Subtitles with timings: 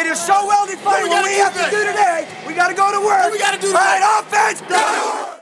[0.00, 1.02] It is so well defined.
[1.02, 3.30] we What gotta we do have to do today, we got to go to work.
[3.30, 5.36] we gotta do All right, offense, go.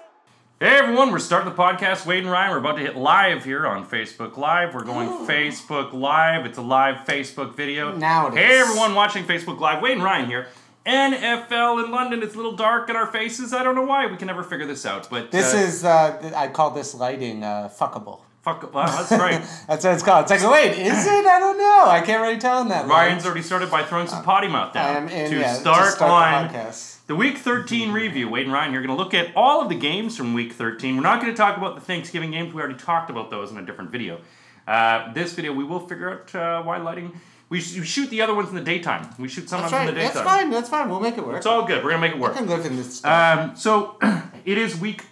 [0.58, 2.04] Hey everyone, we're starting the podcast.
[2.04, 4.74] Wade and Ryan, we're about to hit live here on Facebook Live.
[4.74, 6.44] We're going Facebook Live.
[6.44, 7.94] It's a live Facebook video.
[7.96, 9.80] Now it Hey everyone watching Facebook Live.
[9.80, 10.48] Wade and Ryan here.
[10.84, 12.24] NFL in London.
[12.24, 13.52] It's a little dark in our faces.
[13.54, 14.06] I don't know why.
[14.06, 15.08] We can never figure this out.
[15.08, 18.22] But This uh, is uh, I call this lighting uh, fuckable.
[18.54, 18.72] Fuck.
[18.72, 19.42] That's right.
[19.68, 20.30] That's what it's called.
[20.30, 21.26] It's like, wait, is it?
[21.26, 21.84] I don't know.
[21.86, 22.86] I can't really tell him that.
[22.86, 25.98] Ryan's already started by throwing some potty mouth I down am in, to yeah, start,
[25.98, 26.98] to on the.
[27.06, 29.74] The Week 13 review, Wade and Ryan, you're going to look at all of the
[29.74, 30.94] games from Week 13.
[30.94, 32.52] We're not going to talk about the Thanksgiving games.
[32.52, 34.20] We already talked about those in a different video.
[34.66, 37.18] Uh, this video, we will figure out uh, why lighting.
[37.48, 39.08] We, sh- we shoot the other ones in the daytime.
[39.18, 39.88] We shoot some That's of them right.
[39.88, 40.14] in the daytime.
[40.14, 40.50] That's fine.
[40.50, 40.90] That's fine.
[40.90, 41.38] We'll make it work.
[41.38, 41.82] It's all good.
[41.82, 42.34] We're going to make it work.
[42.34, 43.02] I can live in this.
[43.06, 43.96] Um, so
[44.44, 45.04] it is week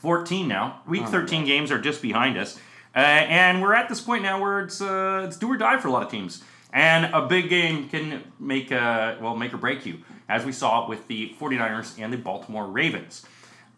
[0.00, 0.82] 14 now.
[0.86, 2.58] Week 13 games are just behind us.
[2.94, 5.88] Uh, and we're at this point now where it's uh, it's do or die for
[5.88, 6.42] a lot of teams.
[6.72, 10.88] And a big game can make uh, well make or break you, as we saw
[10.88, 13.24] with the 49ers and the Baltimore Ravens.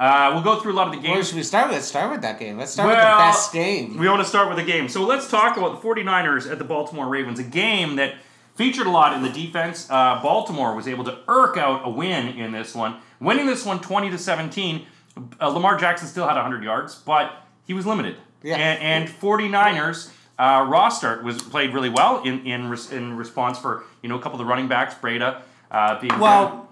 [0.01, 1.15] Uh, we'll go through a lot of the games.
[1.15, 1.77] Where should we start with?
[1.77, 2.59] Let's start with that game.
[2.59, 3.99] Let's start with Well, the best game.
[3.99, 4.89] We want to start with a game.
[4.89, 8.15] So let's talk about the 49ers at the Baltimore Ravens, a game that
[8.55, 9.87] featured a lot in the defense.
[9.89, 13.81] Uh, Baltimore was able to irk out a win in this one, winning this one
[13.81, 14.87] 20 to 17.
[15.41, 17.33] Uh, Lamar Jackson still had 100 yards, but
[17.67, 18.17] he was limited.
[18.43, 18.57] Yeah.
[18.57, 23.85] And, and 49ers uh, Mostert was played really well in in, res, in response for
[24.03, 26.69] you know a couple of the running backs, Breida uh, being Well,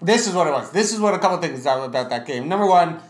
[0.00, 0.72] this is what it was.
[0.72, 2.48] This is what a couple of things about that game.
[2.48, 3.00] Number one,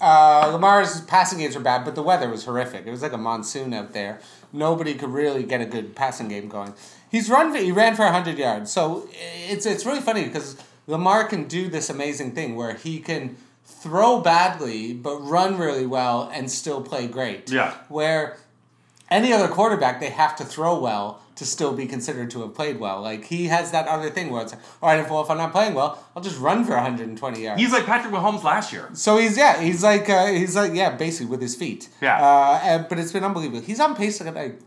[0.00, 2.86] uh, Lamar's passing games were bad, but the weather was horrific.
[2.86, 4.20] It was like a monsoon out there.
[4.52, 6.74] Nobody could really get a good passing game going.
[7.10, 7.54] He's run.
[7.54, 8.72] He ran for hundred yards.
[8.72, 13.36] So it's it's really funny because Lamar can do this amazing thing where he can
[13.80, 17.50] throw badly but run really well and still play great.
[17.50, 17.74] Yeah.
[17.88, 18.38] Where
[19.10, 22.78] any other quarterback, they have to throw well to still be considered to have played
[22.78, 23.00] well.
[23.00, 25.38] Like he has that other thing where it's like, all right, if, well, if I'm
[25.38, 27.60] not playing well, I'll just run for 120 yards.
[27.60, 28.90] He's like Patrick Mahomes last year.
[28.94, 31.88] so he's yeah, he's like uh, he's like yeah, basically with his feet.
[32.00, 32.18] Yeah.
[32.22, 33.60] Uh, and, but it's been unbelievable.
[33.60, 34.60] He's on pace to get like.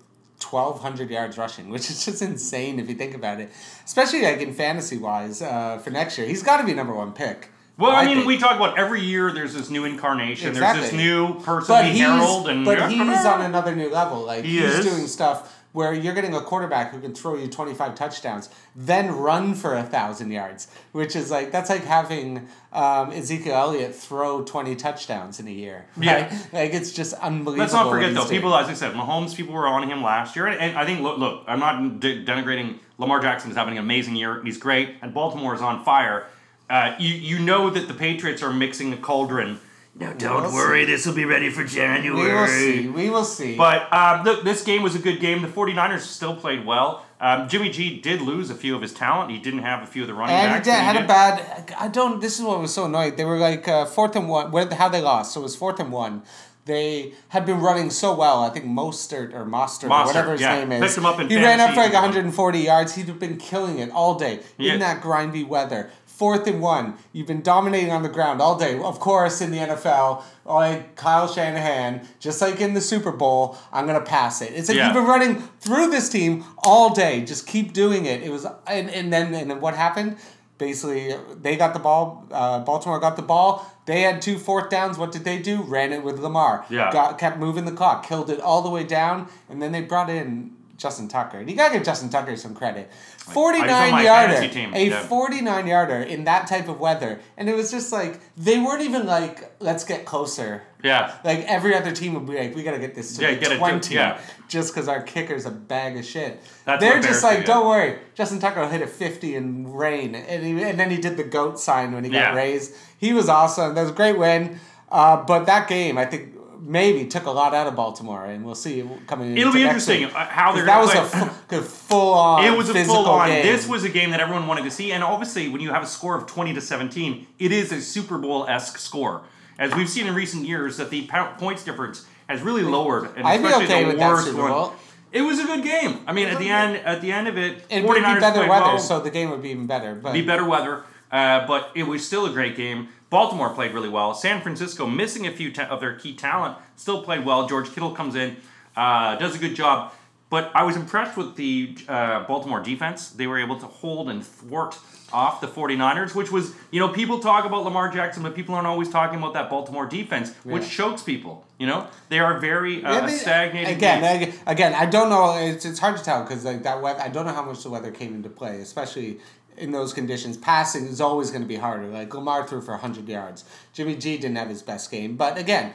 [0.52, 3.50] 1200 yards rushing which is just insane if you think about it
[3.86, 7.14] especially like in fantasy wise uh, for next year he's got to be number one
[7.14, 8.28] pick Well, I, I mean, think.
[8.28, 9.32] we talk about every year.
[9.32, 10.54] There's this new incarnation.
[10.54, 14.22] There's this new person but we he's, herald, and but he's on another new level.
[14.26, 14.86] Like He he's is.
[14.86, 18.48] doing stuff where you're getting a quarterback who can throw you 25 touchdowns,
[18.78, 23.94] then run for a thousand yards, which is like that's like having um, Ezekiel Elliott
[23.94, 25.86] throw 20 touchdowns in a year.
[26.00, 26.30] Yeah.
[26.54, 27.58] like it's just unbelievable.
[27.60, 28.30] Let's not forget though, doing.
[28.30, 29.36] people as I said, Mahomes.
[29.36, 32.24] People were on him last year, and, and I think look, look, I'm not de-
[32.24, 34.42] denigrating Lamar Jackson is having an amazing year.
[34.46, 36.28] He's great, and Baltimore is on fire.
[36.70, 39.60] Uh, you you know that the Patriots are mixing the cauldron.
[39.98, 40.92] No, don't We'll worry, see.
[40.92, 42.28] this will be ready for January.
[42.28, 42.88] We will see.
[42.90, 43.56] We will see.
[43.56, 45.42] But um, look, this game was a good game.
[45.42, 47.06] The 49ers still played well.
[47.22, 49.32] Um, Jimmy G did lose a few of his talent.
[49.32, 50.66] He didn't have a few of the running and he backs.
[50.68, 51.76] did, but had a bad.
[51.80, 52.20] I don't.
[52.20, 53.16] This is what was so annoying.
[53.16, 54.52] They were like uh, fourth and one.
[54.52, 55.34] Where how they lost?
[55.34, 56.24] So it was fourth and one.
[56.66, 58.42] They had been running so well.
[58.44, 60.58] I think Mostert or Mostert, or Mostert, whatever his yeah.
[60.66, 60.82] name is.
[60.82, 62.96] Picked him up in he ran up for like 140 yards.
[62.96, 64.74] He'd been killing it all day Yeah.
[64.74, 65.92] in that grindy weather.
[66.18, 66.96] Fourth and one.
[67.12, 68.80] You've been dominating on the ground all day.
[68.80, 73.86] Of course, in the NFL, like Kyle Shanahan, just like in the Super Bowl, I'm
[73.86, 74.54] gonna pass it.
[74.54, 74.86] It's like Yeah.
[74.86, 77.26] you've been running through this team all day.
[77.26, 78.24] Just keep doing it.
[78.24, 80.16] It was, and, and then and then what happened?
[80.58, 82.26] Basically, they got the ball.
[82.32, 83.70] Uh, Baltimore got the ball.
[83.86, 84.98] They had two fourth downs.
[84.98, 85.62] What did they do?
[85.64, 86.66] Ran it with Lamar.
[86.70, 86.92] Yeah.
[86.94, 90.10] Got kept moving the clock, killed it all the way down, and then they brought
[90.10, 91.40] in Justin Tucker.
[91.40, 92.92] And you gotta give Justin Tucker some credit.
[93.18, 95.00] Forty He's on my nine yarder, a yeah.
[95.04, 98.82] forty nine yarder in that type of weather, and it was just like they weren't
[98.82, 100.64] even like, let's get closer.
[100.84, 101.16] Yeah.
[101.24, 103.58] Like every other team would be like, we gotta get this to Yeah, get it
[103.58, 104.20] twenty, yeah.
[104.48, 106.40] just because our kicker's a bag of shit.
[106.66, 107.46] That's They're just like, yeah.
[107.46, 110.98] don't worry, Justin Tucker will hit a fifty in rain, and he, and then he
[110.98, 112.76] did the goat sign when he got raised.
[112.98, 113.76] He was awesome.
[113.76, 114.60] That was a great win.
[114.92, 116.34] Uh, but that game, I think.
[116.68, 119.38] Maybe took a lot out of Baltimore, and we'll see coming.
[119.38, 120.12] It'll be interesting week.
[120.14, 121.60] how they're that going was to a play.
[121.60, 122.44] fu- full on.
[122.44, 123.28] It was a full on.
[123.30, 123.46] Game.
[123.46, 125.88] This was a game that everyone wanted to see, and obviously, when you have a
[125.88, 129.22] score of twenty to seventeen, it is a Super Bowl esque score.
[129.60, 131.08] As we've seen in recent years, that the
[131.38, 134.42] points difference has really lowered, and I'd be especially okay the with that worst Super
[134.42, 134.52] one.
[134.52, 134.74] Bowl.
[135.12, 136.00] It was a good game.
[136.08, 138.38] I mean, at the end, at the end of it, It would be 49ers better
[138.40, 138.80] played weather, well.
[138.80, 139.96] so the game would be even better.
[139.96, 142.90] But be better weather, uh, but it was still a great game.
[143.16, 144.14] Baltimore played really well.
[144.14, 147.48] San Francisco, missing a few ta- of their key talent, still played well.
[147.48, 148.36] George Kittle comes in,
[148.76, 149.94] uh, does a good job.
[150.30, 153.12] But I was impressed with the uh, Baltimore defense.
[153.12, 154.78] They were able to hold and thwart
[155.14, 158.68] off the 49ers, which was, you know, people talk about Lamar Jackson, but people aren't
[158.68, 160.70] always talking about that Baltimore defense, which Yeah.
[160.70, 161.46] chokes people.
[161.58, 163.76] You know, they are very uh, Yeah, they- stagnating.
[163.78, 165.38] Again, again, I don't know.
[165.38, 167.02] It's, it's hard to tell because like that weather.
[167.02, 169.20] I don't know how much the weather came into play, especially
[169.58, 170.38] in those conditions.
[170.38, 171.88] Passing is always going to be harder.
[171.88, 173.46] Like Lamar threw for hundred yards.
[173.74, 175.74] Jimmy G didn't have his best game, but again,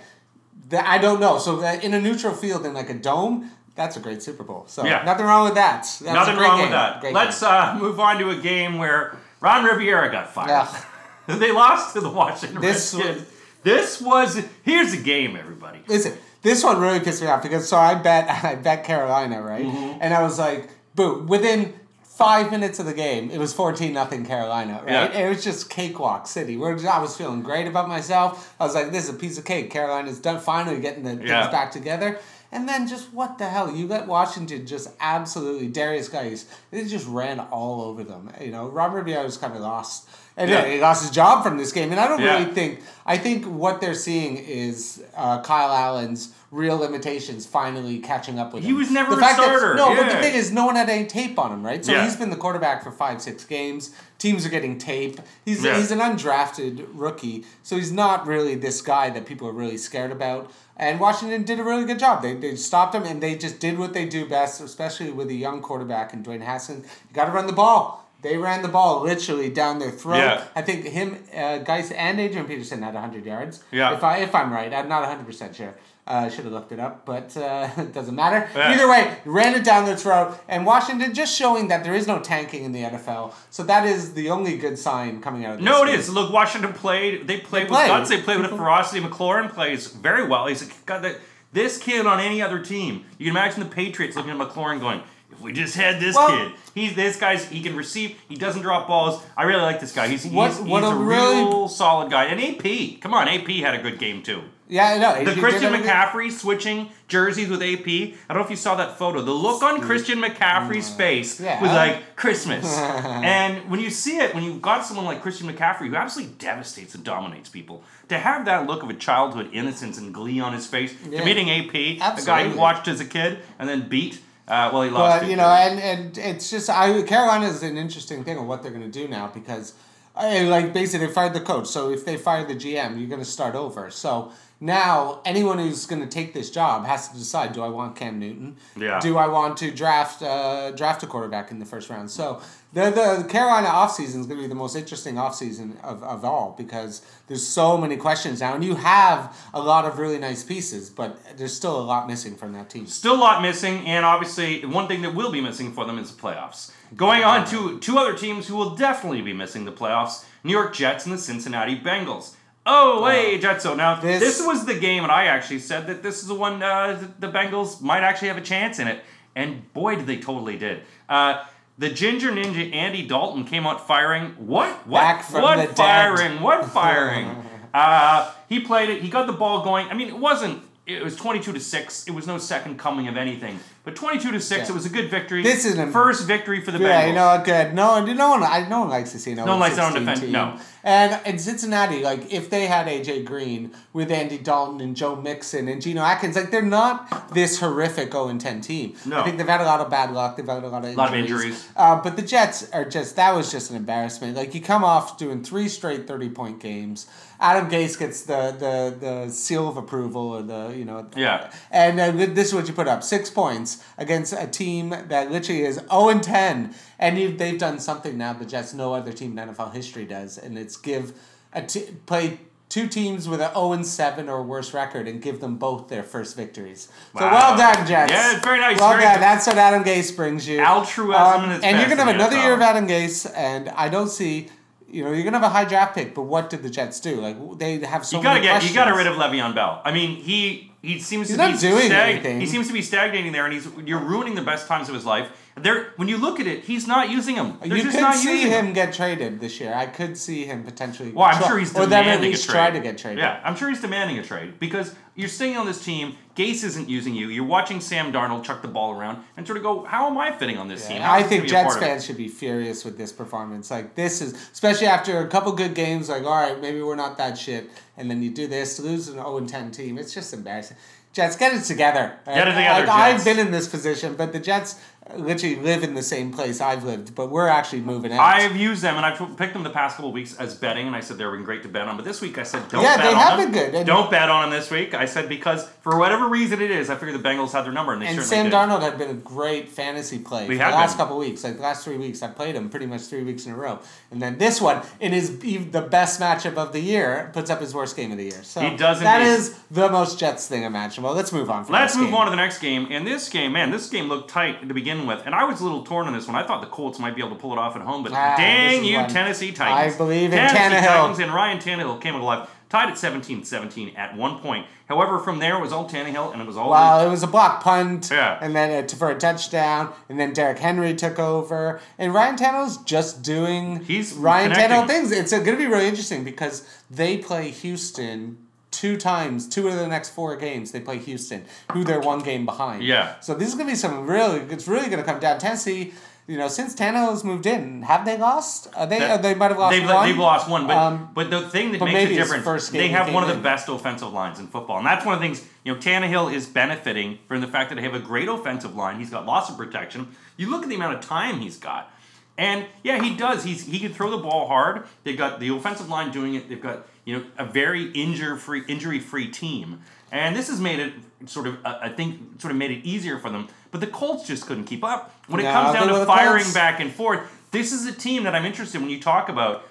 [0.69, 1.39] the, I don't know.
[1.39, 4.65] So that in a neutral field in like a dome, that's a great Super Bowl.
[4.67, 5.03] So Yeah.
[5.05, 5.83] nothing wrong with that.
[5.83, 6.67] That was a Nothing wrong game.
[6.67, 7.01] with that.
[7.01, 10.51] Great Let's uh, move on to a game where Ron Rivera got fired.
[10.51, 10.85] Ugh.
[11.39, 13.27] they lost to the Washington This Redskins.
[13.63, 15.81] This was here's the game, everybody.
[15.87, 19.65] Listen, this one really pissed me off because so I bet I bet Carolina, right?
[19.65, 19.99] Mm-hmm.
[20.01, 21.75] And I was like, boom, within
[22.21, 25.13] five minutes of the game, it was 14 nothing Carolina, right?
[25.13, 25.19] Yeah.
[25.27, 26.57] It was just cakewalk city.
[26.57, 28.55] We're, I was feeling great about myself.
[28.61, 29.71] I was like, this is a piece of cake.
[29.71, 31.41] Carolina's done finally getting the Yeah.
[31.43, 32.19] things back together.
[32.53, 33.75] And then just what the hell?
[33.75, 36.47] You let Washington just absolutely Darius guys.
[36.71, 38.31] They just ran all over them.
[38.41, 40.09] You know, Robert Rivera was kind of lost.
[40.37, 40.67] And yeah.
[40.67, 41.91] he lost his job from this game.
[41.93, 42.39] And I don't Yeah.
[42.39, 48.39] really think I think what they're seeing is uh, Kyle Allen's real limitations finally catching
[48.39, 48.67] up with him.
[48.69, 50.75] He was never the a fact that- starter, no, but the thing is, no one
[50.77, 51.85] had any tape on him, right?
[51.85, 52.05] So Yeah.
[52.05, 53.91] he's been the quarterback for five, six games.
[54.19, 55.21] Teams are getting tape.
[55.45, 55.77] He's Yeah.
[55.77, 60.11] he's an undrafted rookie, so he's not really this guy that people are really scared
[60.11, 60.51] about.
[60.77, 62.23] And Washington did a really good job.
[62.23, 65.35] They, they stopped him and they just did what they do best, especially with a
[65.35, 66.85] young quarterback and Dwayne Haskins.
[67.09, 68.09] You got to run the ball.
[68.23, 70.19] They ran the ball literally down their throat.
[70.19, 70.45] Yeah.
[70.57, 73.63] I think him, uh, Guice, and Adrian Peterson had 100 yards.
[73.71, 73.95] Yeah.
[73.95, 74.73] If, I, if I'm right.
[74.75, 75.75] I'm not 100% sure.
[76.11, 78.49] Uh, I should have looked it up, but uh, it doesn't matter.
[78.57, 78.73] Yeah.
[78.73, 80.37] Either way, ran it down their throat.
[80.49, 83.33] And Washington just showing that there is no tanking in the NFL.
[83.51, 85.65] So that is the only good sign coming out of this.
[85.65, 86.01] No, it game.
[86.01, 86.11] is.
[86.11, 87.29] Look, Washington played.
[87.29, 87.89] They played with played.
[87.89, 88.11] guts.
[88.11, 89.01] They played with a ferocity.
[89.01, 90.49] McLaurin plays very well.
[90.49, 91.21] He's got that.
[91.53, 95.03] This kid on any other team, you can imagine the Patriots looking at McLaurin going,
[95.33, 97.45] "If we just had this Well- kid, he's this guy's.
[97.47, 98.17] He can receive.
[98.29, 99.23] He doesn't drop balls.
[99.37, 100.09] I really like this guy.
[100.09, 102.25] He's What- he's, what he's a a really- real solid guy.
[102.25, 104.43] And AP, come on, AP had a good game too.
[104.69, 105.25] Yeah, I know.
[105.25, 107.89] The Christian McCaffrey switching jerseys with AP.
[108.29, 109.21] I don't know if you saw that photo.
[109.21, 110.97] The look on Christian McCaffrey's mm.
[110.97, 111.61] face Yeah.
[111.61, 112.79] was like Christmas.
[112.79, 116.95] and when you see it, when you've got someone like Christian McCaffrey who absolutely devastates
[116.95, 120.69] and dominates people, to have that look of a childhood innocence and glee on his
[120.69, 121.19] face, Yeah.
[121.19, 122.51] to meeting AP, a guy Absolutely.
[122.53, 124.21] he watched as a kid and then beat,
[124.51, 125.23] uh, well, he lost.
[125.23, 128.63] But you know, and, and it's just I Carolina is an interesting thing of what
[128.63, 129.75] they're going to do now because,
[130.17, 131.69] I, like basically they fired the coach.
[131.69, 133.91] So if they fire the GM, you're going to start over.
[133.91, 137.97] So now anyone who's going to take this job has to decide: Do I want
[137.97, 138.57] Cam Newton?
[138.77, 139.01] Yeah.
[139.01, 142.11] Do I want to draft uh, draft a quarterback in the first round?
[142.11, 142.43] So
[142.75, 146.55] the the Carolina offseason is going to be the most interesting offseason of, of all
[146.59, 150.91] because there's so many questions now, and you have a lot of really nice pieces,
[150.91, 152.87] but there's still a lot missing from that team.
[152.87, 156.15] Still a lot missing, and obviously one thing that will be missing for them is
[156.15, 156.71] the playoffs.
[156.95, 160.75] Going on to two other teams who will definitely be missing the playoffs: New York
[160.75, 162.35] Jets and the Cincinnati Bengals.
[162.67, 163.77] Oh, hey, Jetso.
[163.77, 166.63] Now, This- this, was the game, and I actually said that this is the one
[166.63, 169.03] uh, the Bengals might actually have a chance in it.
[169.35, 170.83] And boy, did they totally did.
[171.09, 171.45] Uh,
[171.79, 174.33] the Ginger Ninja Andy Dalton came out firing.
[174.37, 174.87] What?
[174.87, 175.25] What?
[175.31, 175.77] What the dead.
[175.77, 176.43] firing?
[176.43, 177.29] What firing?
[177.73, 179.03] uh, he played it.
[179.03, 179.89] He got the ball going.
[179.89, 180.63] I mean, it wasn't.
[180.97, 182.07] It was twenty-two to six.
[182.07, 183.59] It was no second coming of anything.
[183.85, 184.65] But twenty-two to six.
[184.69, 184.73] Yeah.
[184.73, 185.43] It was a good victory.
[185.43, 187.09] This is an- first victory for the Yeah, Bengals.
[187.09, 187.43] you know?
[187.45, 187.75] Good.
[187.75, 188.43] No, no one.
[188.43, 189.45] I no one likes to see no.
[189.45, 190.33] No one likes their own defense- team.
[190.33, 190.59] no.
[190.83, 195.69] And in Cincinnati, like if they had AJ Green with Andy Dalton and Joe Mixon
[195.69, 198.95] and Geno Atkins, like they're not this horrific 0 and 10 team.
[199.05, 199.21] No.
[199.21, 200.37] I think they've had a lot of bad luck.
[200.37, 200.97] They've had a lot of injuries.
[200.97, 201.69] Lot of injuries.
[201.77, 204.37] Uh, but the Jets are just that was just an embarrassment.
[204.37, 207.07] Like you come off doing three straight thirty point games.
[207.41, 211.51] Adam Gase gets the the the seal of approval or the you know Yeah.
[211.71, 215.63] and uh, this is what you put up six points against a team that literally
[215.63, 216.75] is 0 and 10.
[216.99, 220.37] And you, they've done something now the Jets no other team in NFL history does.
[220.39, 221.15] And it's give
[221.55, 225.41] a t- play two teams with an 0 and 7 or worse record and give
[225.41, 226.89] them both their first victories.
[227.19, 228.13] So well done, Jets.
[228.13, 228.79] Yeah, it's very nice.
[228.79, 229.15] Well Very done.
[229.15, 229.23] good.
[229.23, 230.61] That's what Adam Gase brings you.
[230.61, 232.45] Altruism Um, its and you're going to have another NFL.
[232.45, 233.33] year of Adam Gase.
[233.35, 234.51] And I don't see.
[234.93, 237.21] You know, you're gonna have a high draft pick, but what did the Jets do?
[237.21, 239.17] Like they have so you gotta get you gotta questions.
[239.19, 239.81] rid of Le'Veon Bell.
[239.85, 242.41] I mean, he he seems He's to be doing stag- anything.
[242.41, 245.05] He seems to be stagnating there, and he's you're ruining the best times of his
[245.05, 245.29] life.
[245.63, 247.59] There, when you look at it, he's not using him.
[247.61, 249.73] They're you just could not see using him get traded this year.
[249.75, 251.13] I could see him potentially.
[251.13, 252.55] Well, I'm try- sure he's demanding or them at least a trade.
[252.55, 253.19] try to get traded.
[253.19, 256.17] Yeah, I'm sure he's demanding a trade because you're staying on this team.
[256.37, 257.29] Gase isn't using you.
[257.29, 260.33] You're watching Sam Darnold chuck the ball around and sort of go, "How am I
[260.33, 262.05] fitting on this team?" How I think gonna be a Jets part of it?" fans
[262.07, 263.71] should be furious with this performance.
[263.71, 266.09] Like this is especially after a couple good games.
[266.09, 269.15] Like all right, maybe we're not that shit, and then you do this, lose an
[269.15, 269.99] zero and ten team.
[269.99, 270.77] It's just embarrassing.
[271.13, 272.19] Jets, get it together.
[272.25, 274.77] Get it together, Like, I've been in this position, but the Jets
[275.17, 278.21] literally live in the same place I've lived, but we're actually moving out.
[278.21, 280.95] I've used them, and I've picked them the past couple of weeks as betting, and
[280.97, 281.97] I said they were great to bet on.
[281.97, 283.53] But this week I said don't Yeah, bet they on have them.
[283.53, 284.95] been good, don't bet on them this week.
[284.95, 287.93] I said because for whatever reason it is, I figured the Bengals had their number,
[287.93, 288.53] and they and certainly Sam did.
[288.55, 290.99] Darnold had been a great fantasy play We for the last been.
[290.99, 291.45] couple weeks.
[291.45, 293.79] Like the last three weeks, I played him pretty much three weeks in a row.
[294.11, 297.75] And then this one, in his the best matchup of the year, puts up his
[297.75, 298.43] worst game of the year.
[298.43, 299.33] So He does That indeed.
[299.35, 301.15] is the most Jets thing imaginable.
[301.15, 301.65] Let's move on.
[301.65, 302.15] From Let's move game.
[302.15, 302.89] on to the next game.
[302.91, 305.65] And this game, man, this game looked tight to begin with, and I was a
[305.65, 306.37] little torn on this one.
[306.37, 308.35] I thought the Colts might be able to pull it off at home, but Ah,
[308.37, 308.97] dang you.
[309.09, 309.95] Tennessee Titans!
[309.95, 310.87] I believe in Tennessee Tannehill.
[310.87, 314.67] Titans and Ryan Tannehill came alive, tied at 17-17 at one point.
[314.89, 317.27] However, from there it was all Tannehill, and it was all Well, it was a
[317.27, 318.39] block punt, Yeah.
[318.41, 322.79] and then a, for a touchdown, and then Derrick Henry took over, and Ryan Tannehill's
[322.79, 324.77] just doing He's Ryan connecting.
[324.79, 325.13] Tannehill things.
[325.13, 328.39] It's going to be really interesting because they play Houston
[328.71, 330.71] two times, two of the next four games.
[330.73, 332.83] They play Houston, who they're one game behind.
[332.83, 333.19] Yeah.
[333.21, 334.41] So this is going to be some really.
[334.53, 335.39] It's really going to come down.
[335.39, 335.93] Tennessee.
[336.27, 338.69] You know, since Tannehill's moved in, have they lost?
[338.77, 339.01] Are they?
[339.01, 340.07] That- they might have lost They've, one.
[340.09, 343.25] they've lost one, but Um, but the thing that makes a difference, they have one
[343.25, 343.43] of the in.
[343.43, 345.45] best offensive lines in football, and that's one of the things.
[345.65, 349.01] You know, Tannehill is benefiting from the fact that they have a great offensive line.
[349.01, 350.15] He's got lots of protection.
[350.37, 351.91] You look at the amount of time he's got,
[352.39, 353.43] and yeah, he does.
[353.43, 354.85] He's he can throw the ball hard.
[355.03, 356.49] They've got the offensive line doing it.
[356.49, 359.81] They've got you know a very injury free injury free team,
[360.13, 360.93] and this has made it
[361.27, 363.49] sort of uh, I think sort of made it easier for them.
[363.71, 366.55] But the Colts just couldn't keep up when it comes down to firing Colts.
[366.55, 367.21] back and forth.
[367.51, 369.69] This is a team that I'm interested in when you talk about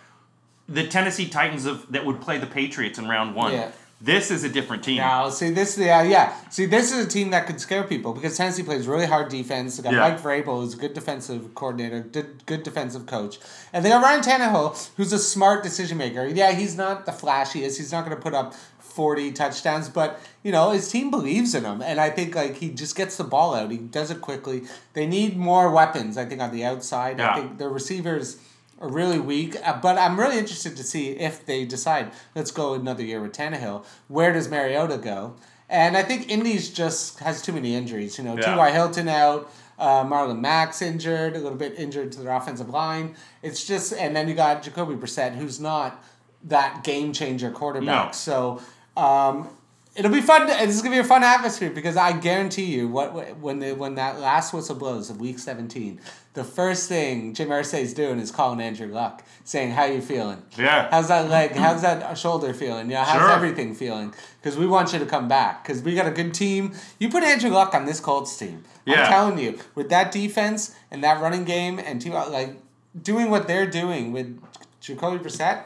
[0.68, 3.54] the Tennessee Titans of that would play the Patriots in round one.
[3.54, 3.72] Yeah.
[4.02, 4.98] This is a different team.
[4.98, 6.34] No, see this, yeah, yeah.
[6.50, 9.76] See, this is a team that could scare people because Tennessee plays really hard defense.
[9.76, 10.00] They got Yeah.
[10.00, 13.40] Mike Vrabel, who's a good defensive coordinator, good, good defensive coach,
[13.74, 16.26] and they got Ryan Tannehill, who's a smart decision maker.
[16.26, 17.78] Yeah, he's not the flashiest.
[17.78, 21.66] He's not going to put up forty touchdowns, but you know his team believes in
[21.66, 23.70] him, and I think like he just gets the ball out.
[23.70, 24.64] He does it quickly.
[24.94, 26.18] They need more weapons.
[26.18, 27.20] I think on the outside.
[27.20, 27.32] Yeah.
[27.32, 28.38] I think their receivers
[28.80, 29.56] are really weak.
[29.64, 33.34] Uh, But I'm really interested to see if they decide let's go another year with
[33.34, 33.86] Tannehill.
[34.08, 35.36] Where does Mariota go?
[35.70, 38.18] And I think Indy's just has too many injuries.
[38.18, 38.54] You know, Yeah.
[38.54, 38.72] T.Y.
[38.72, 43.16] Hilton out, uh, Marlon Mack's injured, a little bit injured to their offensive line.
[43.44, 46.04] It's just, and then you got Jacoby Brissett, who's not
[46.44, 48.08] that game changer quarterback.
[48.08, 48.12] No.
[48.12, 48.62] So.
[48.98, 49.48] Um,
[49.96, 50.48] It'll be fun.
[50.48, 53.96] This is gonna be a fun atmosphere because I guarantee you, what when the when
[53.96, 56.00] that last whistle blows of week seventeen,
[56.36, 60.44] the first thing Jim Irsay's doing is calling Andrew Luck, saying, "How you feeling?
[60.58, 60.90] Yeah.
[60.92, 61.52] How's that leg?
[61.52, 62.90] How's that shoulder feeling?
[62.90, 63.32] Yeah, how's Sure.
[63.32, 64.14] everything feeling?
[64.42, 65.64] Because we want you to come back.
[65.64, 66.74] Because we got a good team.
[67.00, 68.64] You put Andrew Luck on this Colts team.
[68.86, 69.04] Yeah.
[69.06, 72.56] I'm telling you, with that defense and that running game and team like
[73.02, 74.40] doing what they're doing with
[74.82, 75.64] Jacoby Brissett.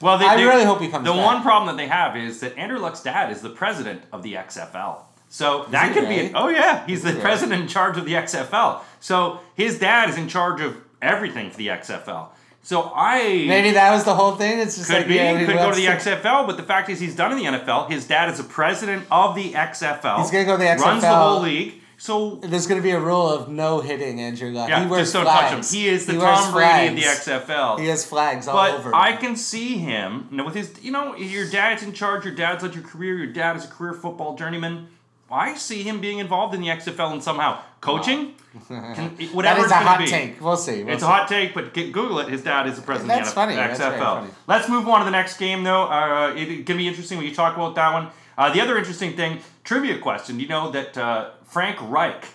[0.00, 1.24] Well, they, I they- really hope he comes The back.
[1.24, 4.34] one problem that they have is that Andrew Luck's dad is the president of the
[4.34, 4.98] XFL.
[5.28, 6.32] So that he could be.
[6.34, 8.80] Oh yeah, he's the president in charge of the XFL.
[9.00, 12.28] So his dad is in charge of everything for the XFL.
[12.62, 14.58] So I Maybe that was the whole thing.
[14.60, 16.88] It's just could like be yeah, he could go to the XFL, but the fact
[16.90, 17.90] is he's done in the NFL.
[17.90, 20.18] His dad is a president of the XFL.
[20.18, 20.80] He's gonna go to the XFL.
[20.84, 21.74] Runs the whole league.
[21.98, 24.68] So There's going to be a rule of no hitting Andrew Luck.
[24.68, 25.66] yeah, he wears just don't flags.
[25.68, 25.80] touch him.
[25.80, 27.30] He is the He Tom Brady of the.
[27.30, 27.80] XFL.
[27.80, 28.94] He has flags all But over.
[28.94, 32.34] I can see him, you know, with his, you know, your dad's in charge, your
[32.34, 34.88] dad's led your career, your dad is a career football journeyman.
[35.30, 38.34] I see him being involved in the XFL and somehow coaching,
[38.68, 40.06] can, whatever is it's a hot be.
[40.06, 40.40] take.
[40.40, 40.84] We'll see.
[40.84, 42.28] We'll It's a hot take, but get, Google it.
[42.28, 43.54] His dad is the president That's of the funny.
[43.54, 43.78] NFL.
[43.78, 44.30] That's funny.
[44.46, 45.84] Let's move on to the next game, though.
[45.84, 48.08] Uh, it's gonna be interesting when you talk about that one.
[48.36, 50.36] Uh, the other interesting thing, trivia question.
[50.36, 52.26] Do you know that uh, Frank Reich,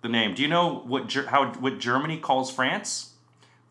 [0.00, 0.34] the name?
[0.34, 3.14] Do you know what Ger- how what Germany calls France?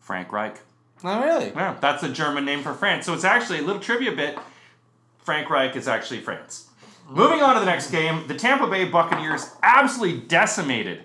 [0.00, 0.60] Frank Reich.
[1.04, 1.46] Oh, really?
[1.50, 3.06] Yeah, that's the German name for France.
[3.06, 4.38] So it's actually a little trivia bit.
[5.18, 6.68] Frank Reich is actually France.
[7.08, 11.02] Moving on to the next game, the Tampa Bay Buccaneers absolutely decimated,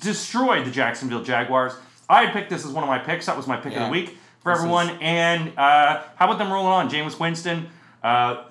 [0.00, 1.72] destroyed the Jacksonville Jaguars.
[2.08, 3.26] I had picked this as one of my picks.
[3.26, 4.90] That was my pick of the week for This everyone.
[5.00, 6.90] And uh, how about them rolling on?
[6.90, 7.68] Jameis Winston.
[8.02, 8.44] Uh,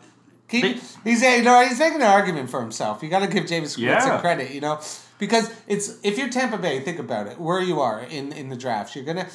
[0.49, 3.01] Keep, They- he's you know he's making an argument for himself.
[3.03, 3.93] You got to give Jameis Yeah.
[3.93, 4.79] Winston credit, you know,
[5.19, 7.39] because it's if you're Tampa Bay, think about it.
[7.39, 9.27] Where you are in in the draft, you're gonna.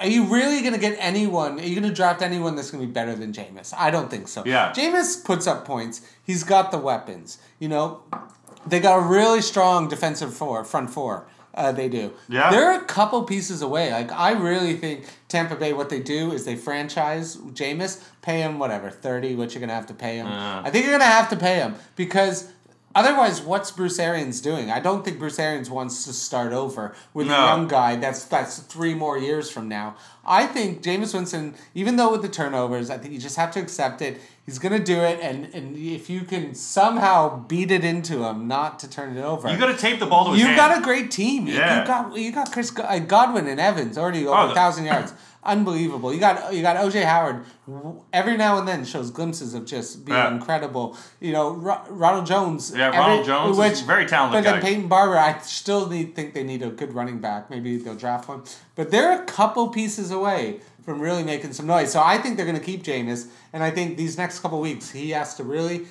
[0.00, 1.58] Are you really gonna get anyone?
[1.60, 3.72] Are you gonna draft anyone that's gonna be better than Jameis?
[3.76, 4.42] I don't think so.
[4.44, 4.72] Yeah.
[4.72, 6.00] Jameis puts up points.
[6.24, 7.38] He's got the weapons.
[7.60, 8.02] You know,
[8.66, 11.26] they got a really strong defensive four, front four.
[11.54, 12.12] Uh, they do.
[12.28, 12.50] Yeah.
[12.50, 13.92] They're a couple pieces away.
[13.92, 18.58] Like I really think Tampa Bay, what they do is they franchise Jameis, pay him
[18.58, 20.26] whatever thirty, what you're gonna have to pay him.
[20.26, 20.62] Uh.
[20.64, 22.50] I think you're gonna have to pay him because
[22.96, 24.70] Otherwise, what's Bruce Arians doing?
[24.70, 27.34] I don't think Bruce Arians wants to start over with No.
[27.34, 27.96] a young guy.
[27.96, 29.96] That's that's three more years from now.
[30.24, 33.60] I think Jameis Winston, even though with the turnovers, I think you just have to
[33.60, 34.20] accept it.
[34.46, 38.78] He's gonna do it, and and if you can somehow beat it into him, not
[38.80, 40.56] to turn it over, You got to tape the ball to his you hand.
[40.58, 41.46] got a great team.
[41.46, 41.80] You- Yeah.
[41.80, 45.14] You got you got Chris uh, Godwin and Evans already over Oh, a thousand yards.
[45.46, 46.12] Unbelievable.
[46.12, 47.44] You got you got OJ Howard.
[48.12, 50.30] Every now and then shows glimpses of just being Yeah.
[50.32, 50.96] incredible.
[51.20, 52.72] You know, Ro- Ronald Jones.
[52.74, 54.62] Yeah, Ronald Jones which, is very talented But then.
[54.62, 57.48] Peyton Barber, I still need think they need a good running back.
[57.50, 58.42] Maybe they'll draft one.
[58.74, 61.92] But they're a couple pieces away from really making some noise.
[61.92, 64.90] So I think they're going to keep Jameis, and I think these next couple weeks
[64.90, 65.86] he has to really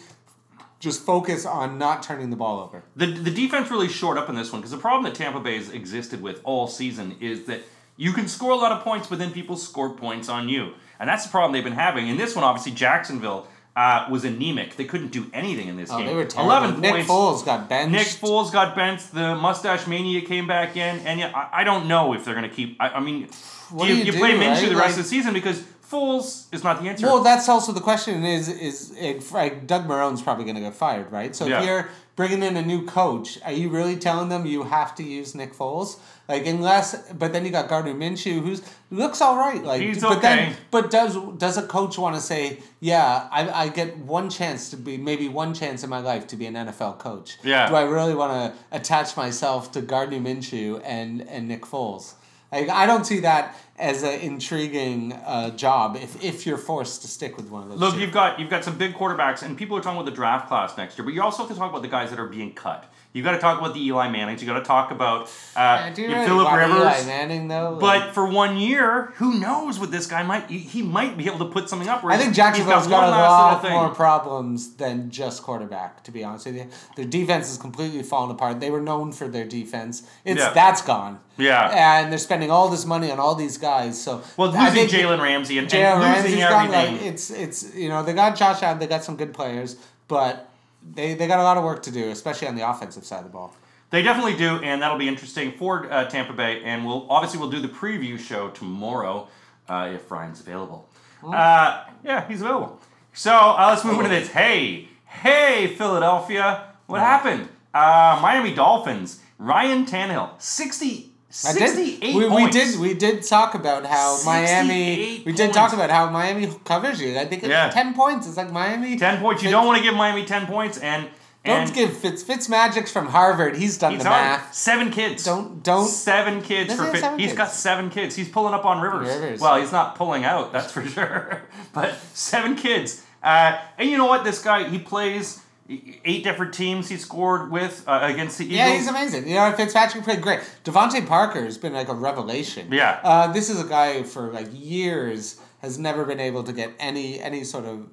[0.80, 2.84] just focus on not turning the ball over.
[2.96, 5.56] The, the defense really shored up in this one because the problem that Tampa Bay
[5.56, 7.62] has existed with all season is that
[7.96, 10.74] you can score a lot of points, but then people score points on you.
[11.00, 12.08] And that's the problem they've been having.
[12.08, 14.76] In this one, obviously, Jacksonville uh, was anemic.
[14.76, 16.08] They couldn't do anything in this Oh, game.
[16.08, 16.52] they were terrible.
[16.52, 17.10] 11 Nick points.
[17.10, 17.92] Foles got benched.
[17.92, 19.14] Nick Foles got benched.
[19.14, 22.50] The mustache mania came back in, and yeah, I, I don't know if they're going
[22.50, 22.78] to keep.
[22.80, 23.30] I, I mean,
[23.72, 24.70] What do do you, you you play do, Minshew right?
[24.70, 27.06] the rest Like- of the season because Foles is not the answer.
[27.06, 31.12] Well, that's also the question is is like, Doug Marrone's probably going to get fired,
[31.12, 31.36] right?
[31.36, 31.60] So Yeah.
[31.60, 35.04] if you're bringing in a new coach, are you really telling them you have to
[35.04, 36.00] use Nick Foles?
[36.28, 39.64] Like unless, but then you got Gardner Minshew, who's looks all right.
[39.64, 40.56] Like, He's but then, okay.
[40.72, 44.78] but does does a coach want to say, yeah, I, I get one chance to
[44.78, 47.38] be maybe one chance in my life to be an NFL coach.
[47.44, 47.68] Yeah.
[47.70, 52.14] Do I really want to attach myself to Gardner Minshew and and Nick Foles?
[52.54, 57.36] I don't see that as an intriguing uh, job if, if you're forced to stick
[57.38, 57.80] with one of those.
[57.80, 58.02] Look, two.
[58.02, 60.78] you've got you've got some big quarterbacks, and people are talking about the draft class
[60.78, 61.06] next year.
[61.06, 62.92] But you also have to talk about the guys that are being cut.
[63.14, 64.42] You've got to talk about the Eli Mannings.
[64.42, 66.78] You got to talk about uh, do you your really Philip Rivers.
[66.78, 67.78] Eli Manning though?
[67.80, 70.50] Like, But for one year, who knows what this guy might?
[70.50, 72.04] He, he might be able to put something up.
[72.04, 73.72] Where I think he's Jacksonville's got, one a last lot thing.
[73.74, 76.04] more problems than just quarterback.
[76.06, 78.60] To be honest with you, their defense is completely fallen apart.
[78.60, 80.08] They were known for their defense.
[80.26, 80.52] It's Yeah.
[80.54, 81.20] that's gone.
[81.38, 81.70] Yeah.
[82.02, 84.02] and they're spending all this money on all these guys.
[84.02, 86.74] So Well, I losing think Jalen Ramsey and, Jalen losing Ramsey's gone.
[86.74, 86.98] everything.
[86.98, 88.78] Like it's it's you know they got Josh Allen.
[88.78, 89.78] They got some good players,
[90.08, 90.50] but
[90.96, 93.24] they they got a lot of work to do, especially on the offensive side of
[93.24, 93.56] the ball.
[93.90, 96.62] They definitely do, and that'll be interesting for uh, Tampa Bay.
[96.64, 99.28] And we'll obviously we'll do the preview show tomorrow
[99.70, 100.90] uh, if Ryan's available.
[101.24, 102.82] Uh, yeah, he's available.
[103.14, 104.30] So uh, let's move into this.
[104.30, 107.48] Hey, hey, Philadelphia, what happened?
[107.74, 109.22] Uh, Miami Dolphins.
[109.40, 111.13] Ryan Tannehill, 60, I did.
[111.36, 115.90] 68 We, we did we did talk about how Miami 68 we did talk about
[115.90, 117.18] how Miami covers you.
[117.18, 117.70] I think it's Yeah.
[117.70, 118.28] ten points.
[118.28, 119.42] It's like Miami 10 points.
[119.42, 121.10] You Fitz- don't want to give Miami 10 points, and,
[121.44, 123.58] Don't and give Fitz Fitzmagic's from Harvard.
[123.58, 124.22] He's done he's the hard.
[124.24, 124.54] math.
[124.54, 125.24] Seven kids.
[125.24, 127.02] Don't- don't- Seven kids Does for he have Fit.
[127.02, 127.38] seven He's kids?
[127.38, 128.16] got seven kids.
[128.16, 129.08] He's pulling up on Rivers.
[129.08, 129.40] Rivers.
[129.42, 131.42] Well, he's not pulling out, that's for sure.
[131.74, 133.02] but seven kids.
[133.24, 134.24] Uh, and you know what?
[134.24, 138.58] This guy, he plays eight different teams he scored with uh, against the Eagles.
[138.58, 139.28] Yeah, he's amazing.
[139.28, 140.40] You know, Fitzpatrick played great.
[140.64, 142.68] DeVante Parker has been like a revelation.
[142.72, 143.00] Yeah.
[143.04, 147.20] Uh, this is a guy for like years has never been able to get any
[147.22, 147.88] any sort of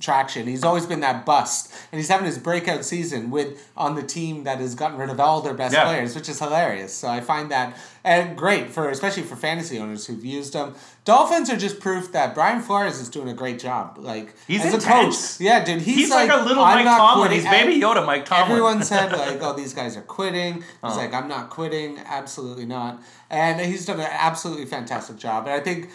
[0.00, 0.48] traction.
[0.48, 4.42] He's always been that bust, and he's having his breakout season with on the team
[4.42, 5.84] that has gotten rid of all their best Yeah.
[5.84, 6.92] players, which is hilarious.
[6.92, 10.74] So I find that and great for especially for fantasy owners who've used them.
[11.04, 13.96] Dolphins are just proof that Brian Flores is doing a great job.
[13.98, 15.34] Like He's as intense.
[15.34, 15.82] a coach, yeah, dude.
[15.82, 17.28] He's, He's like, a little I'm Mike not Tomlin.
[17.28, 17.44] quitting.
[17.44, 18.50] He's baby Yoda Mike Tomlin.
[18.50, 20.96] Everyone said like, "Oh, these guys are quitting." He's Oh.
[20.96, 21.98] like, "I'm not quitting.
[21.98, 25.46] Absolutely not." And he's done an absolutely fantastic job.
[25.46, 25.90] And I think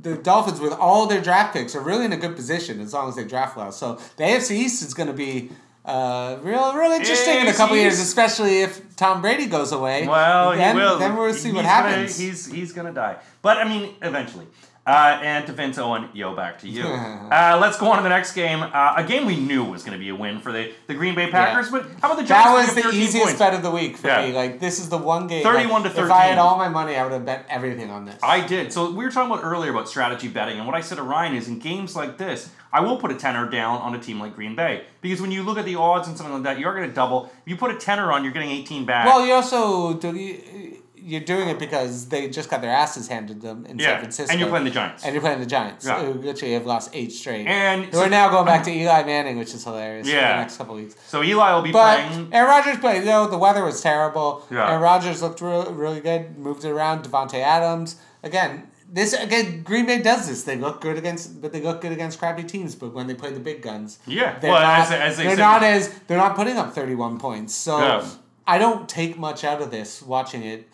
[0.00, 3.08] the Dolphins, with all their draft picks, are really in a good position as long
[3.08, 3.70] as they draft well.
[3.70, 5.50] So the AFC East is going to be
[5.88, 10.06] uh, real, real interesting in a couple years, especially if Tom Brady goes away.
[10.06, 10.98] Well, then, he will.
[10.98, 12.18] Then we'll see what He's gonna- happens.
[12.18, 13.16] he's he's gonna die.
[13.42, 14.46] But I mean, eventually.
[14.88, 16.82] Uh, and to Vince Owen, yo, back to you.
[16.86, 18.62] uh, let's go on to the next game.
[18.62, 21.14] Uh, a game we knew was going to be a win for the, the Green
[21.14, 22.72] Bay Packers, but how about the Giants?
[22.72, 23.38] That was the easiest points?
[23.38, 24.26] bet of the week for Yeah.
[24.26, 24.32] me.
[24.32, 25.42] Like this is the one game.
[25.42, 28.06] 31 like, to If I had all my money, I would have bet everything on
[28.06, 28.16] this.
[28.22, 28.72] I did.
[28.72, 31.34] So we were talking about earlier about strategy betting, and what I said to Ryan
[31.34, 34.34] is in games like this, I will put a tenner down on a team like
[34.34, 36.88] Green Bay because when you look at the odds and something like that, you're going
[36.88, 37.26] to double.
[37.26, 39.06] If you put a tenner on, you're getting 18 back.
[39.06, 43.40] Well, you also do you, you're doing it because they just got their asses handed
[43.40, 45.04] them in yeah, San Francisco, and you're playing the Giants.
[45.04, 46.02] and you're playing the Giants, Yeah.
[46.04, 47.46] who literally have lost eight straight.
[47.46, 50.06] And who so- are now going back to Eli Manning, which is hilarious.
[50.08, 50.32] for Yeah.
[50.34, 50.94] the next couple weeks.
[51.08, 52.28] so Eli will be But playing.
[52.32, 53.00] Aaron Rodgers played.
[53.00, 54.44] You know, the weather was terrible.
[54.50, 54.68] Yeah.
[54.68, 56.38] Aaron Rodgers looked really, really good.
[56.38, 57.04] Moved it around.
[57.04, 58.64] Davante Adams again.
[58.90, 60.44] This again, Green Bay does this.
[60.44, 62.74] They look good against, but they look good against crappy teams.
[62.74, 64.80] But when they play the big guns, Yeah, they're well, not.
[64.80, 67.54] as- as they are not as they're not putting up thirty one points.
[67.54, 68.02] So Yeah.
[68.46, 70.68] I don't take much out of this watching it.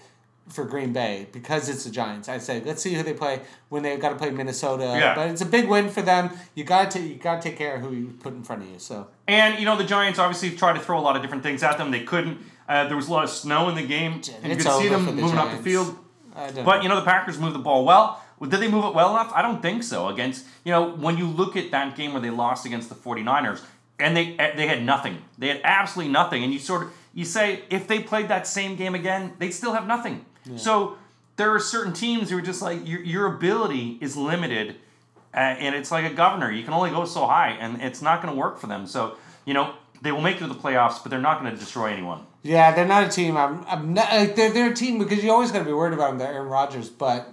[0.48, 2.28] For Green Bay because it's the Giants.
[2.28, 4.84] I say let's see who they play when they've got to play Minnesota.
[4.98, 5.14] Yeah.
[5.14, 6.30] But it's a big win for them.
[6.54, 8.68] You got to you got to take care of who you put in front of
[8.68, 8.78] you.
[8.78, 11.62] So And you know the Giants obviously tried to throw a lot of different things
[11.62, 11.90] at them.
[11.90, 12.38] They couldn't.
[12.68, 14.12] Uh, there was a lot of snow in the game.
[14.42, 15.96] and you could see them the moving up the field.
[16.34, 18.20] But you know the Packers moved the ball well.
[18.38, 19.32] Well, Did they move it well enough?
[19.34, 20.08] I don't think so.
[20.08, 23.62] Against you know when you look at that game where they lost against the 49ers
[23.98, 25.24] and they eh, they had nothing.
[25.38, 26.42] They had absolutely nothing.
[26.44, 29.72] And you sort of you say if they played that same game again, they'd still
[29.72, 30.26] have nothing.
[30.56, 30.98] So
[31.36, 34.76] there are certain teams who are just like your your ability is limited,
[35.32, 36.50] uh, and it's like a governor.
[36.50, 38.86] You can only go so high, and it's not going to work for them.
[38.86, 41.58] So you know they will make it to the playoffs, but they're not going to
[41.58, 42.26] destroy anyone.
[42.42, 43.38] Yeah, they're not a team.
[43.38, 45.94] I'm, I'm not, like they're, they're a team because you always got to be worried
[45.94, 46.18] about them.
[46.18, 47.32] They're Aaron Rodgers, but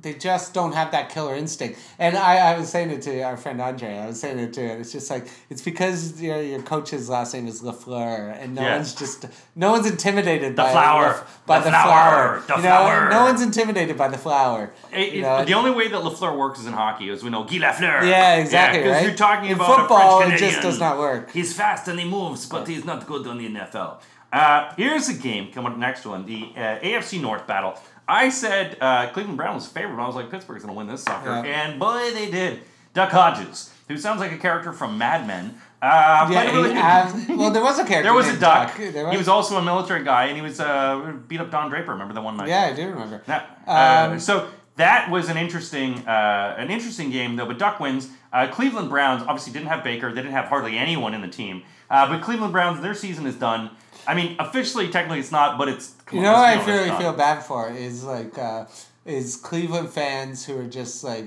[0.00, 1.78] they just don't have that killer instinct.
[1.98, 3.98] And I, I was saying it to our friend Andre.
[3.98, 4.80] I was saying it to him.
[4.80, 8.76] It's just like it's because your your coach's last name is Lafleur, and no Yeah.
[8.76, 11.02] one's just no one's intimidated by flower.
[11.08, 11.90] Laf- by The the, flower.
[11.90, 12.42] flower.
[12.46, 13.08] The you know, flower.
[13.10, 14.70] no one's intimidated by the flower.
[14.92, 17.30] It- you it- know, the only way that Lafleur works is in hockey, as we
[17.30, 18.08] know, Guy Lafleur.
[18.08, 19.04] Yeah, exactly, because right?
[19.06, 21.32] you're talking In about football, it just does not work.
[21.32, 24.00] He's fast and he moves, but he's not good on the NFL.
[24.32, 27.74] Uh, here's a game coming up next one, the uh, AFC North battle.
[28.08, 30.02] I said uh, Cleveland Browns was favorite.
[30.02, 31.42] I was like, Pittsburgh's going to win this sucker, Yeah.
[31.42, 32.60] and boy, they did.
[32.94, 35.60] Duck Hodges, who sounds like a character from Mad Men.
[35.80, 38.02] Uh, Yeah, really have- well, there was a character.
[38.04, 38.76] there was a named duck.
[38.76, 41.92] There He was also a military guy, and he was uh, beat up Don Draper.
[41.92, 42.48] Remember the one night?
[42.48, 43.22] Yeah, I do remember.
[43.26, 47.46] That, uh, Um, so that was an interesting, uh, an interesting game though.
[47.46, 48.08] But Duck wins.
[48.32, 50.08] Uh, Cleveland Browns obviously didn't have Baker.
[50.10, 51.62] They didn't have hardly anyone in the team.
[51.90, 53.70] Uh, but Cleveland Browns, their season is done.
[54.06, 55.94] I mean, officially, technically, it's not, but it's.
[56.08, 58.66] Come You on, know what I really it's feel bad for is like uh,
[59.04, 61.26] is Cleveland fans who are just like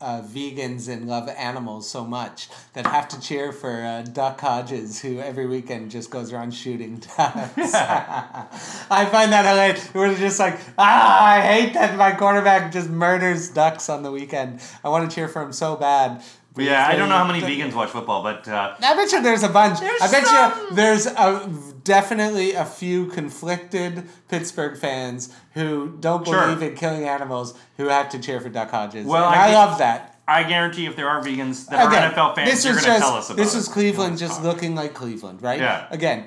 [0.00, 5.00] uh, vegans and love animals so much that have to cheer for uh, Duck Hodges
[5.00, 7.74] who every weekend just goes around shooting ducks.
[7.74, 9.94] I find that hilarious.
[9.94, 14.60] We're just like ah, I hate that my quarterback just murders ducks on the weekend.
[14.82, 16.22] I want to cheer for him so bad.
[16.56, 19.42] Yeah, I don't know how many vegans watch football, but uh, I bet you there's
[19.42, 19.80] a bunch.
[19.80, 20.68] There's I bet some.
[20.68, 26.42] you there's a definitely a few conflicted Pittsburgh fans who don't Sure.
[26.46, 29.06] believe in killing animals who have to cheer for Duck Hodges.
[29.06, 30.20] Well, and I I, love that.
[30.28, 33.14] I guarantee if there are vegans that are NFL fans, this they're going to tell
[33.14, 35.58] us about this was Cleveland just looking like Cleveland, right?
[35.60, 35.86] Yeah.
[35.90, 36.26] Again,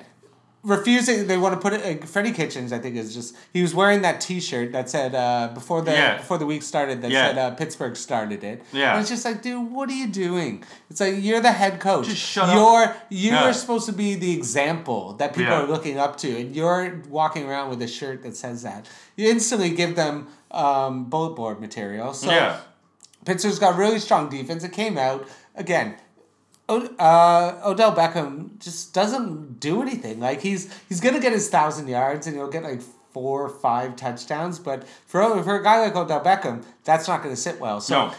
[0.66, 1.26] refusing.
[1.26, 1.84] They want to put it.
[1.84, 5.50] Like, Freddie Kitchens, I think, is just he was wearing that T-shirt that said uh,
[5.54, 6.18] before the Yeah.
[6.18, 7.28] before the week started that Yeah.
[7.28, 8.62] said uh, Pittsburgh started it.
[8.72, 8.92] Yeah.
[8.92, 10.64] And it's just like, dude, what are you doing?
[10.90, 12.06] It's like you're the head coach.
[12.06, 12.54] Just shut up.
[12.54, 13.52] you're, You're Yeah.
[13.52, 17.70] supposed to be the example that people are looking up to, and you're walking around
[17.70, 18.88] with a shirt that says that.
[19.16, 22.12] You instantly give them um, bullet board material.
[22.14, 22.58] So yeah.
[23.24, 24.62] Pittsburgh's got really strong defense.
[24.64, 25.26] It came out
[25.56, 25.96] again.
[26.68, 30.18] Uh, Odell Beckham just doesn't do anything.
[30.20, 33.94] Like he's he's gonna get his thousand yards and he'll get like four or five
[33.96, 34.58] touchdowns.
[34.58, 37.80] But for for a guy like Odell Beckham, that's not gonna sit well.
[37.80, 38.14] So No.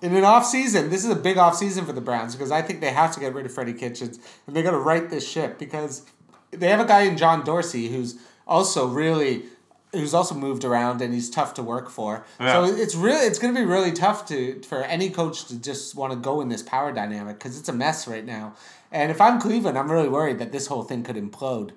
[0.00, 2.62] in an off season, this is a big off season for the Browns because I
[2.62, 5.28] think they have to get rid of Freddie Kitchens and they got to right this
[5.28, 6.02] ship because
[6.52, 8.16] they have a guy in John Dorsey who's
[8.46, 9.44] also really
[9.92, 12.24] who's also moved around and he's tough to work for.
[12.38, 15.94] So it's really it's going to be really tough to for any coach to just
[15.94, 18.54] want to go in this power dynamic because it's a mess right now.
[18.90, 21.70] And if I'm Cleveland, I'm really worried that this whole thing could implode.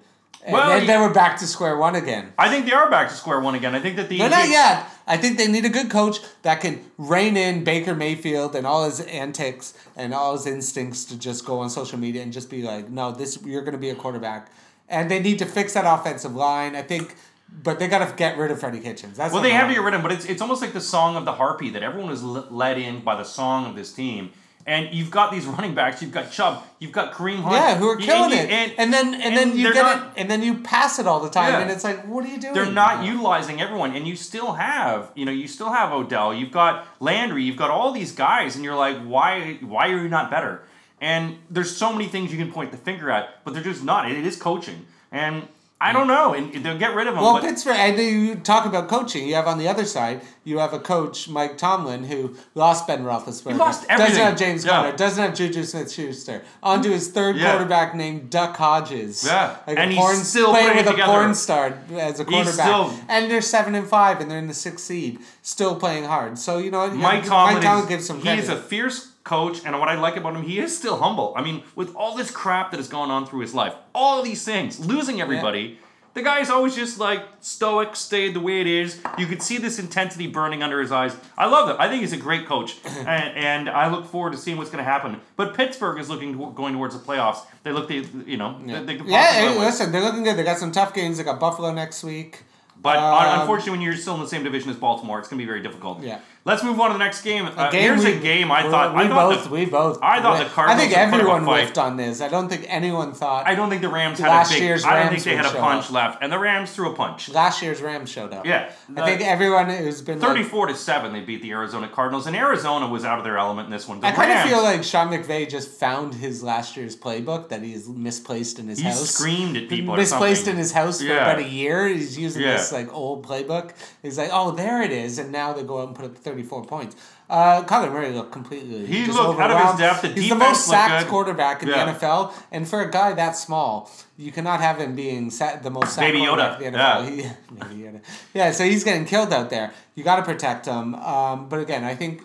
[0.43, 2.31] And Well, then we're back to square one again.
[2.37, 3.73] I think they are back to square one again.
[3.73, 4.85] I think that the They're not yet.
[5.07, 8.85] I think they need a good coach that can rein in Baker Mayfield and all
[8.85, 12.61] his antics and all his instincts to just go on social media and just be
[12.61, 14.51] like, no, this you're going to be a quarterback.
[14.87, 16.75] And they need to fix that offensive line.
[16.75, 17.15] I think,
[17.49, 19.17] but they got to get rid of Freddie Kitchens.
[19.17, 20.81] That's Well, they have to get rid of him, but it's, it's almost like the
[20.81, 23.93] song of the harpy that everyone was l- led in by the song of this
[23.93, 24.31] team.
[24.67, 26.01] And you've got these running backs.
[26.01, 26.63] You've got Chubb.
[26.79, 27.55] You've got Kareem Hunt.
[27.55, 29.81] Yeah, who are killing and, it, you- and, and, then and, and then you get
[29.83, 31.59] not- it, and then you pass it all the time, Yeah.
[31.59, 32.53] and it's like, what are you doing?
[32.55, 36.33] they're not utilizing everyone, and you still have, you know, you still have Odell.
[36.33, 37.43] You've got Landry.
[37.43, 39.59] You've got all these guys, and you're like, why?
[39.61, 40.63] Why are you not better?
[40.99, 44.09] And there's so many things you can point the finger at, but they're just not.
[44.09, 45.47] It is coaching, and
[45.85, 46.33] I don't know.
[46.33, 47.23] And they'll get rid of them.
[47.23, 49.27] Well, but Pittsburgh, and you talk about coaching.
[49.27, 53.03] You have on the other side, you have a coach, Mike Tomlin, who lost Ben
[53.03, 53.51] Roethlisberger.
[53.51, 54.15] He lost everything.
[54.15, 54.71] Doesn't have James Yeah.
[54.71, 54.97] Conner.
[54.97, 56.41] Doesn't have Juju Smith-Schuster.
[56.63, 57.51] On to his third Yeah.
[57.51, 59.23] quarterback named Duck Hodges.
[59.25, 59.55] Yeah.
[59.67, 62.53] like And a he's porn, still playing with it a porn star as a quarterback.
[62.65, 66.39] still- and they're seven and five, and they're in the sixth seed, still playing hard.
[66.39, 66.87] So you know?
[66.87, 68.43] Mike Tomlin, Mike Tomlin is, gives some he credit.
[68.43, 71.33] is a fierce coach, and what I like about him, he is still humble.
[71.35, 74.45] I mean, with all this crap that has gone on through his life, all these
[74.45, 75.79] things, losing everybody,
[76.13, 79.01] the guy is always just like stoic, stayed the way it is.
[79.17, 81.13] You could see this intensity burning under his eyes.
[81.37, 81.75] I love it.
[81.77, 84.83] I think he's a great coach, and, and I look forward to seeing what's going
[84.85, 85.19] to happen.
[85.35, 87.39] But Pittsburgh is looking to, going towards the playoffs.
[87.63, 90.37] They look, they, you know, they, they yeah, hey, listen, they're looking good.
[90.37, 91.17] They got some tough games.
[91.17, 92.43] They got Buffalo next week.
[92.81, 95.43] But Um, unfortunately, when you're still in the same division as Baltimore, it's going to
[95.43, 96.01] be very difficult.
[96.03, 96.19] Yeah.
[96.45, 97.47] Let's move on to the next game.
[97.47, 98.93] Uh, Game here's we- a game I thought.
[98.95, 99.97] we I thought both the, we both.
[100.03, 102.21] I thought the I Cardinals think up a everyone whiffed on this.
[102.21, 104.61] I don't think anyone thought I don't think the Rams had Last a big.
[104.61, 105.91] year's Rams I don't think they had a punch up.
[105.91, 107.29] left, and the Rams threw a punch.
[107.29, 108.45] last year's Rams showed up.
[108.45, 112.27] Yeah, I think everyone who's been like, 34 to seven, they beat the Arizona Cardinals,
[112.27, 113.99] and Arizona was out of their element in this one.
[113.99, 117.63] The I kind of feel like Sean McVay just found his last year's playbook that
[117.63, 119.09] he's misplaced in his He house.
[119.09, 121.23] screamed at people Misplaced in his house for Yeah.
[121.31, 121.87] about a year.
[121.87, 122.57] He's using Yeah.
[122.57, 123.71] this like old playbook.
[124.03, 126.34] He's like, oh, there it is, and now they go out and put up thirty
[126.43, 126.95] four points.
[127.29, 128.85] Uh, Kyler Murray looked completely.
[128.85, 130.01] He just looked out of his depth.
[130.03, 131.09] The He's the most sacked good.
[131.09, 131.85] quarterback in Yeah.
[131.85, 135.69] the NFL, and for a guy that small, you cannot have him being sa- the
[135.71, 137.03] most sacked Baby quarterback in the NFL.
[137.09, 137.21] He-
[137.55, 138.01] Baby Yoda.
[138.33, 139.71] Yeah, so he's getting killed out there.
[139.95, 140.93] You got to protect him.
[140.95, 142.21] Um, but again, I think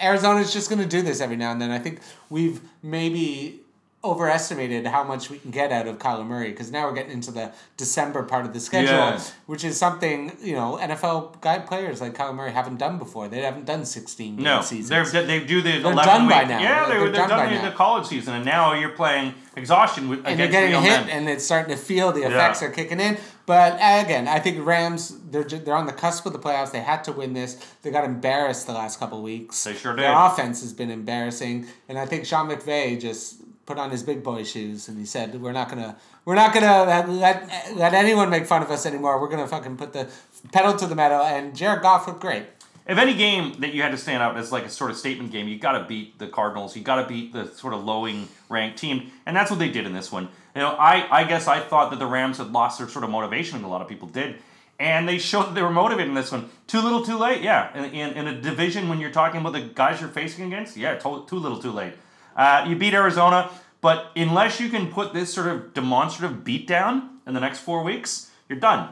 [0.00, 1.70] Arizona's just going to do this every now and then.
[1.70, 3.62] I think we've maybe
[4.04, 7.30] overestimated how much we can get out of Kyler Murray because now we're getting into
[7.30, 9.20] the December part of the schedule, Yeah.
[9.46, 13.28] which is something you know NFL guy players like Kyler Murray haven't done before.
[13.28, 15.12] They haven't done sixteen game No, seasons.
[15.12, 16.60] they're, they do the They're 11 done by now.
[16.60, 20.08] Yeah, they, They're they're, done done, by the, college season, and now you're playing exhaustion
[20.08, 21.08] with, and you're getting hit, men.
[21.08, 23.16] and it's starting to feel the effects are kicking in.
[23.46, 26.72] But again, I think Rams they're they're on the cusp of the playoffs.
[26.72, 27.54] They had to win this.
[27.82, 29.62] They got embarrassed the last couple of weeks.
[29.64, 30.02] They sure did.
[30.04, 34.22] Their offense has been embarrassing, and I think Sean McVay just put on his big
[34.22, 38.46] boy shoes and he said, "We're not gonna we're not gonna let let, anyone make
[38.46, 39.20] fun of us anymore.
[39.20, 40.08] We're gonna fucking put the
[40.52, 42.44] pedal to the metal." And Jared Goff looked great.
[42.86, 45.32] If any game that you had to stand out as like a sort of statement
[45.32, 46.76] game, you got to beat the Cardinals.
[46.76, 49.86] You got to beat the sort of lowing ranked team, and that's what they did
[49.86, 50.28] in this one.
[50.54, 53.10] You know, I I guess I thought that the Rams had lost their sort of
[53.10, 54.36] motivation, and a lot of people did,
[54.78, 56.50] and they showed that they were motivated in this one.
[56.66, 57.42] Too little, too late.
[57.42, 60.76] Yeah, in, in, in a division when you're talking about the guys you're facing against,
[60.76, 61.94] yeah, to, too little, too late.
[62.36, 67.34] Uh, you beat Arizona, but unless you can put this sort of demonstrative beatdown in
[67.34, 68.90] the next four weeks, you're done.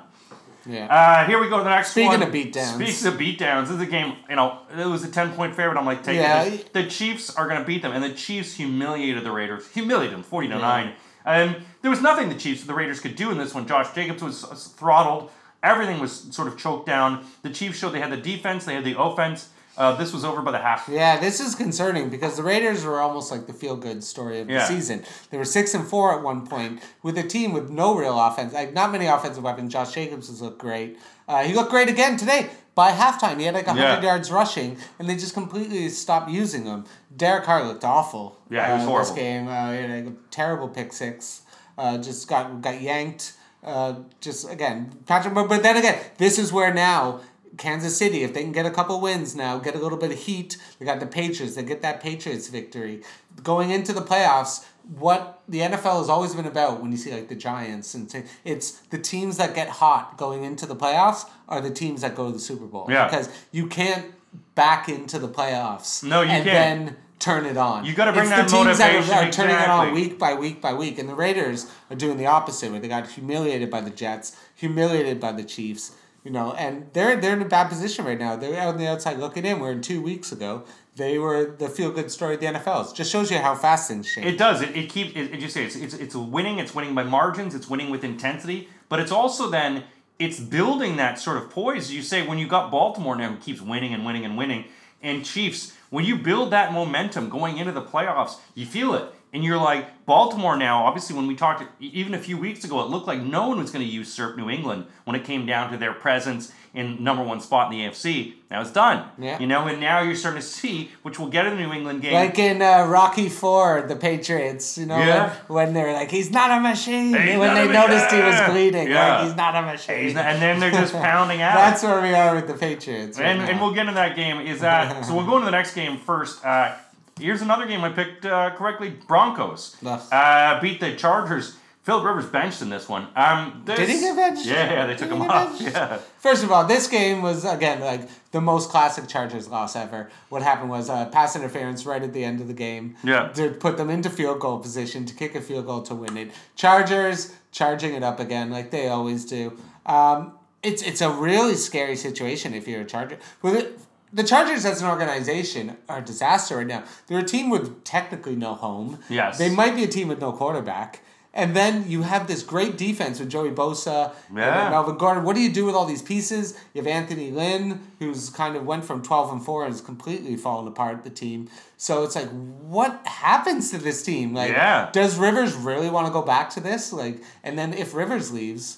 [0.65, 0.87] Yeah.
[0.87, 2.23] Uh, here we go to the next Speaking one.
[2.23, 2.75] of beatdowns.
[2.75, 5.77] Speaking of beatdowns, this is a game, you know, it was a 10 point favorite.
[5.77, 6.45] I'm like, take Yeah.
[6.45, 6.73] it.
[6.73, 7.93] The Chiefs are going to beat them.
[7.93, 9.69] And the Chiefs humiliated the Raiders.
[9.73, 10.93] Humiliated them 40 to 9.
[11.25, 13.67] And there was nothing the Chiefs, the Raiders could do in this one.
[13.67, 14.45] Josh Jacobs was
[14.77, 15.31] throttled.
[15.65, 17.25] Everything was sort of choked down.
[17.43, 19.49] The Chiefs showed they had the defense, they had the offense.
[19.77, 20.87] Uh, this was over by the half.
[20.89, 24.47] Yeah, this is concerning because the Raiders were almost like the feel good story of
[24.47, 24.65] the Yeah.
[24.67, 25.03] season.
[25.31, 28.53] They were six and four at one point with a team with no real offense,
[28.53, 29.73] like not many offensive weapons.
[29.73, 30.99] Josh Jacobs has looked great.
[31.27, 32.51] Uh, he looked great again today.
[32.75, 34.03] By halftime, he had like hundred Yeah.
[34.03, 36.85] yards rushing, and they just completely stopped using him.
[37.15, 38.39] Derek Carr looked awful.
[38.51, 39.15] Yeah, he was uh, horrible.
[39.15, 41.43] This game, uh, he had like a terrible pick six.
[41.79, 43.33] Uh, just got got yanked.
[43.65, 45.33] Uh, just again, Patrick.
[45.35, 47.21] But, but then again, this is where now
[47.59, 50.19] Kansas City, if they can get a couple wins now, get a little bit of
[50.19, 53.03] heat, they got the Patriots, they get that Patriots victory.
[53.43, 54.65] Going into the playoffs,
[54.99, 58.25] what the NFL has always been about when you see like the Giants and say,
[58.45, 62.27] it's the teams that get hot going into the playoffs are the teams that go
[62.27, 62.87] to the Super Bowl.
[62.89, 63.05] Yeah.
[63.05, 64.13] Because you can't
[64.55, 66.03] back into the playoffs.
[66.03, 66.87] No, you and can't.
[66.87, 67.85] then turn it on.
[67.85, 70.03] You gotta bring it's that the teams that motivation, are, are turning it on exactly.
[70.03, 70.99] week by week by week.
[70.99, 75.21] And the Raiders are doing the opposite, where they got humiliated by the Jets, humiliated
[75.21, 75.95] by the Chiefs.
[76.25, 78.37] You know, and they're they're in a bad position right now.
[78.37, 79.59] They're on the outside looking in.
[79.59, 82.91] Where in two weeks ago they were the feel good story of the NFL.
[82.91, 84.27] It just shows you how fast things change.
[84.27, 84.63] It does.
[84.63, 85.17] It, it keeps.
[85.17, 86.59] It, it just say it's, it's it's winning.
[86.59, 87.55] It's winning by margins.
[87.55, 88.69] It's winning with intensity.
[88.89, 89.85] But it's also then
[90.19, 91.91] it's building that sort of poise.
[91.91, 94.67] You say when you got Baltimore now who keeps winning and winning and winning,
[95.03, 99.13] and Chiefs when you build that momentum going into the playoffs, you feel it.
[99.35, 100.85] And you're like Baltimore now.
[100.85, 103.71] Obviously, when we talked even a few weeks ago, it looked like no one was
[103.71, 107.41] going to usurp New England when it came down to their presence in number one
[107.41, 108.35] spot in the AFC.
[108.51, 109.07] Now it's done.
[109.19, 109.39] Yeah.
[109.39, 112.03] You know, and now you're starting to see, which we'll get in the New England
[112.03, 112.13] game.
[112.15, 115.35] Like in uh, Rocky Four, the Patriots, you know, Yeah.
[115.49, 117.09] when, when they're like, he's not a machine.
[117.15, 119.17] He's when they noticed he was bleeding, Yeah.
[119.17, 120.15] like, he's not a machine.
[120.15, 121.55] Not- and then they're just pounding out.
[121.55, 123.19] That's where we are with the Patriots.
[123.19, 123.49] right and, now.
[123.49, 124.41] and we'll get into that game.
[124.47, 125.15] Is that so?
[125.15, 126.45] We'll go into the next game first.
[126.45, 126.75] Uh,
[127.19, 128.91] here's another game I picked uh, correctly.
[129.07, 131.57] Broncos uh, beat the Chargers.
[131.83, 133.09] Philip Rivers benched in this one.
[133.17, 134.47] Um, this, Did he get benched?
[134.47, 135.59] Yeah, yeah, they took him off.
[135.59, 135.75] benched?
[135.75, 140.09] Yeah, First of all, this game was again like the most classic Chargers loss ever.
[140.29, 142.97] What happened was uh, pass interference right at the end of the game.
[143.03, 143.29] Yeah.
[143.33, 146.31] To put them into field goal position to kick a field goal to win it.
[146.55, 149.59] Chargers charging it up again like they always do.
[149.85, 153.19] Um, it's it's a really scary situation if you're a Charger.
[153.43, 153.81] With it,
[154.13, 156.85] the Chargers as an organization are a disaster right now.
[157.07, 158.99] They're a team with technically no home.
[159.09, 159.39] Yes.
[159.39, 161.01] They might be a team with no quarterback.
[161.35, 164.69] And then you have this great defense with Joey Bosa and Yeah.
[164.69, 165.25] Melvin Gordon.
[165.25, 166.53] What do you do with all these pieces?
[166.75, 170.37] You have Anthony Lynn, who's kind of went from twelve and four and has completely
[170.37, 171.05] fallen apart.
[171.05, 171.49] The team.
[171.79, 174.35] So it's like, what happens to this team?
[174.35, 174.91] Like, Yeah.
[174.93, 176.93] does Rivers really want to go back to this?
[176.93, 178.77] Like, and then if Rivers leaves,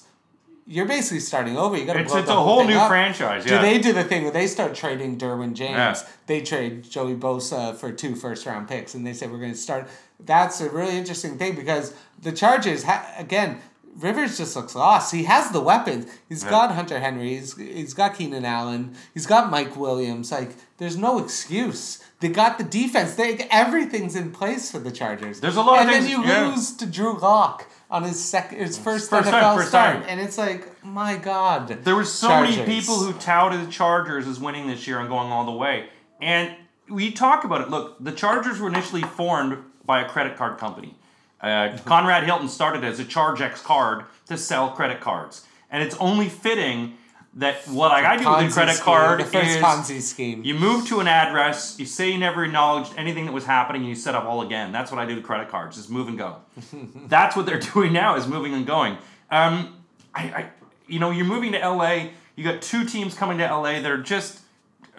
[0.67, 1.77] you're basically starting over.
[1.77, 2.87] You got to It's, blow it's the a whole thing new up.
[2.89, 3.43] franchise.
[3.45, 5.71] Do they do the thing where they start trading Derwin James?
[5.77, 5.95] Yeah.
[6.27, 9.57] They trade Joey Bosa for two first round picks, and they say we're going to
[9.57, 9.87] start.
[10.19, 13.59] That's a really interesting thing because the Chargers, ha- again,
[13.97, 15.13] Rivers just looks lost.
[15.13, 16.07] He has the weapons.
[16.27, 16.49] He's Yeah.
[16.49, 17.35] got Hunter Henry.
[17.35, 18.95] He's, he's got Keenan Allen.
[19.13, 20.31] He's got Mike Williams.
[20.31, 22.03] Like, there's no excuse.
[22.19, 23.13] They got the defense.
[23.15, 25.39] They everything's in place for the Chargers.
[25.39, 26.47] There's a lot of and then you yeah.
[26.49, 30.05] lose to Drew Lock on his second, his first, First NFL time, first start, time.
[30.09, 31.69] and it's like, my God.
[31.85, 35.31] There were so many people who touted the Chargers as winning this year and going
[35.31, 35.87] all the way.
[36.21, 36.53] And
[36.89, 37.69] we talk about it.
[37.69, 40.95] Look, the Chargers were initially formed by a credit card company.
[41.39, 46.27] Uh, Conrad Hilton started as a ChargeX card to sell credit cards, and it's only
[46.27, 46.97] fitting
[47.35, 50.43] that what I do with a credit scheme, card the first is Ponzi scheme.
[50.43, 53.89] you move to an address, you say you never acknowledged anything that was happening, and
[53.89, 54.71] you set up all again.
[54.71, 56.37] That's what I do with credit cards, just move and go.
[57.07, 58.93] That's what they're doing now, is moving and going.
[59.29, 59.75] Um,
[60.13, 60.49] I, I,
[60.87, 62.07] you know, you're moving to LA.
[62.37, 64.39] You got two teams coming to LA that are just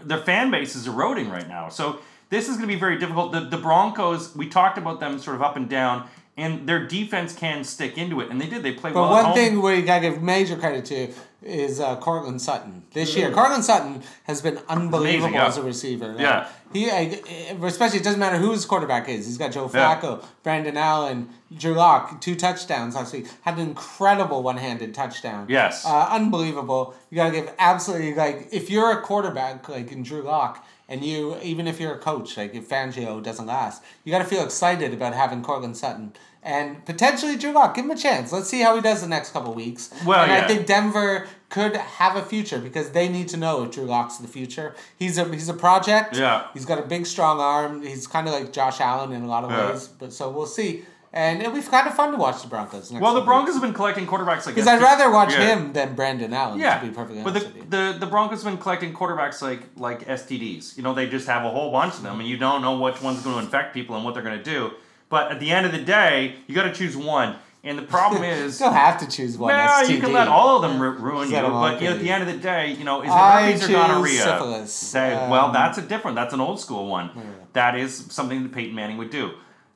[0.03, 1.71] their fan base is eroding right now.
[1.71, 3.33] So this is going to be very difficult.
[3.33, 7.35] The the Broncos, we talked about them sort of up and down, and their defense
[7.35, 8.63] can stick into it, and they did.
[8.63, 9.17] They played But well.
[9.17, 11.09] at one thing where you gotta give major credit to
[11.43, 12.83] is uh, Courtland Sutton.
[12.93, 15.47] This year, Courtland Sutton has been unbelievable yeah.
[15.47, 16.09] as a receiver.
[16.09, 16.49] Like, Yeah.
[16.73, 19.27] he uh, especially it doesn't matter who his quarterback is.
[19.27, 20.01] He's got Joe Yeah.
[20.01, 23.29] Flacco, Brandon Allen, Drew Lock, two touchdowns last week.
[23.43, 25.47] Had an incredible one-handed touchdown.
[25.49, 25.87] Yes.
[25.87, 26.95] uh, unbelievable.
[27.11, 30.66] You gotta give absolutely like if you're a quarterback like in Drew Lock.
[30.89, 34.25] And you, even if you're a coach, like if Fangio doesn't last, you got to
[34.25, 36.13] feel excited about having Courtland Sutton
[36.45, 37.75] and potentially Drew Lock.
[37.75, 38.31] Give him a chance.
[38.33, 39.93] Let's see how he does the next couple weeks.
[40.07, 43.73] Well, and I think Denver could have a future because they need to know if
[43.73, 44.77] Drew Lock's the future.
[44.97, 46.17] He's a he's a project.
[46.17, 46.47] Yeah.
[46.55, 47.83] He's got a big, strong arm.
[47.83, 49.71] He's kind of like Josh Allen in a lot of Yeah.
[49.73, 49.89] ways.
[49.89, 50.85] But so we'll see.
[51.13, 52.91] And it'll be kind of fun to watch the Broncos.
[52.91, 53.55] next well, the Broncos weeks.
[53.55, 55.55] have been collecting quarterbacks like Because I'd rather watch Yeah.
[55.57, 56.59] him than Brandon Allen.
[56.59, 57.93] Yeah, To be perfectly but honest the, with you.
[57.93, 60.77] the the Broncos have been collecting quarterbacks like like STDs.
[60.77, 63.01] You know, they just have a whole bunch of them, and you don't know which
[63.01, 64.73] one's going to infect people and what they're going to do.
[65.09, 67.37] But at the end of the day, you got to choose one.
[67.65, 69.49] And the problem is, You don't have to choose one.
[69.55, 71.35] well, you can let all of them ru- ruin you.
[71.35, 73.09] Let 'em all But you know, at the end of the day, you know, is
[73.09, 74.21] it herpes or gonorrhea?
[74.23, 74.73] syphilis.
[74.73, 76.15] Say, Um, well, that's a different.
[76.17, 77.11] That's an old school one.
[77.55, 79.31] That is something that Peyton Manning would do.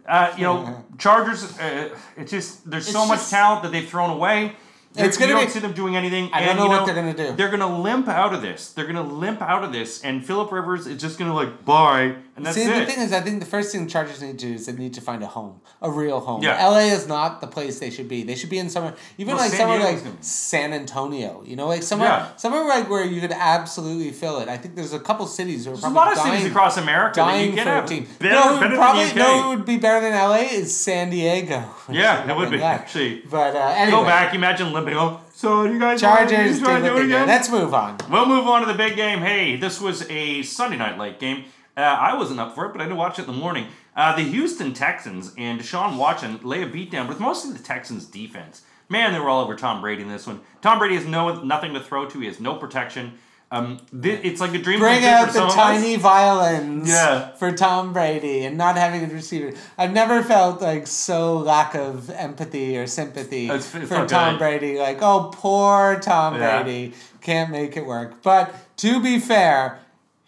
[0.06, 1.58] Uh, you know, Chargers.
[1.58, 4.52] Uh, it's just there's so It's much talent that they've thrown away.
[4.96, 6.30] It's gonna don't be- see them doing anything.
[6.32, 7.32] I don't and, know you what they're gonna do.
[7.36, 8.72] They're gonna limp out of this.
[8.72, 12.16] They're gonna limp out of this, and Philip Rivers is just gonna like bye,
[12.52, 12.78] See, it.
[12.80, 14.72] the thing is, I think the first thing the Chargers need to do is they
[14.72, 16.42] need to find a home, a real home.
[16.42, 16.66] Yeah.
[16.66, 18.22] LA is not the place they should be.
[18.22, 21.42] They should be in somewhere, even Well, like San somewhere Diego's like San Antonio.
[21.44, 22.36] You know, like somewhere, Yeah.
[22.36, 24.48] somewhere like where you could absolutely fill it.
[24.48, 26.50] I think there's a couple cities who are There's a probably lot of dying, cities
[26.50, 28.06] across America that dying you get for a team.
[28.18, 31.64] Better, no, who than probably no, who would be better than LA is San Diego.
[31.90, 32.80] Yeah, it would be, That.
[32.82, 33.22] actually.
[33.28, 34.32] But uh, anyway, Go back.
[34.34, 34.94] Imagine limping.
[34.94, 37.26] Oh, so you guys Chargers you to what do it again?
[37.26, 37.96] Let's move on.
[38.08, 39.18] We'll move on to the big game.
[39.20, 41.44] Hey, this was a Sunday night late game.
[41.76, 43.66] Uh, I wasn't up for it, but I did watch it in the morning.
[43.96, 48.62] Uh, the Houston Texans and Deshaun Watson lay a beatdown with mostly the Texans' defense.
[48.88, 50.40] Man, they were all over Tom Brady in this one.
[50.62, 52.18] Tom Brady has no nothing to throw to.
[52.20, 53.12] He has no protection.
[53.52, 55.54] Um, thi- it's like a dream Bring out for the some of us.
[55.56, 57.30] tiny violins Yeah.
[57.32, 59.52] for Tom Brady and not having a receiver.
[59.76, 64.38] I've never felt like so lack of empathy or sympathy It's- it's for Tom good.
[64.38, 64.78] Brady.
[64.78, 66.62] Like, oh, poor Tom Yeah.
[66.62, 68.22] Brady can't make it work.
[68.22, 69.80] But to be fair,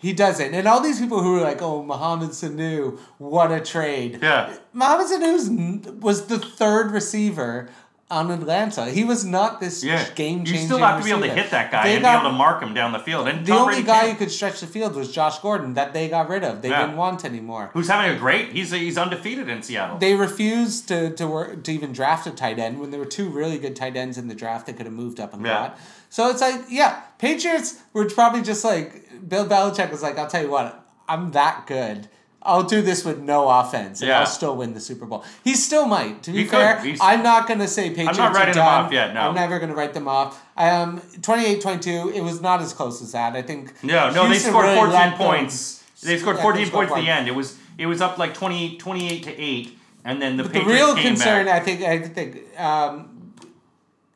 [0.02, 0.52] he doesn't.
[0.52, 4.18] And all these people who were like, oh, Mohamed Sanu, what a trade.
[4.20, 4.52] Yeah.
[4.72, 7.70] Mohamed Sanu was the third receiver
[8.12, 8.86] on Atlanta.
[8.90, 10.04] He was not this Yeah.
[10.14, 12.12] game You changing still have to be able to hit that guy They and got-
[12.12, 13.26] be able to mark him down the field.
[13.26, 14.12] And the Tom only Brady guy can't.
[14.12, 16.60] who could stretch the field was Josh Gordon that they got rid of.
[16.60, 16.82] They Yeah.
[16.82, 17.70] didn't want anymore.
[17.72, 18.50] who's having a great.
[18.52, 19.96] He's he's undefeated in Seattle.
[19.98, 23.28] They refused to, to work to even draft a tight end when there were two
[23.30, 25.52] really good tight ends in the draft that could have moved up and Yeah.
[25.68, 25.78] got.
[26.10, 30.42] So it's like, yeah, Patriots were probably just like Bill Belichick was like, I'll tell
[30.42, 32.08] you what, I'm that good.
[32.44, 34.20] I'll do this with no offense, and Yeah.
[34.20, 35.24] I'll still win the Super Bowl.
[35.44, 36.22] He still might.
[36.24, 38.18] To be He fair, I'm not gonna say Patriots.
[38.18, 39.20] not writing them off yet, no.
[39.28, 40.42] I'm never gonna write them off.
[40.56, 43.34] Um, 28-22, It was not as close as that.
[43.36, 43.72] I think.
[43.84, 45.82] No, no, they scored really 14 let them- points.
[46.02, 47.28] They scored Yeah, 14 they points at the end.
[47.28, 50.72] It was it was up like 28, 28 to 8 and then the The Patriots
[50.74, 51.62] real came concern, back.
[51.62, 53.08] I think, I think um,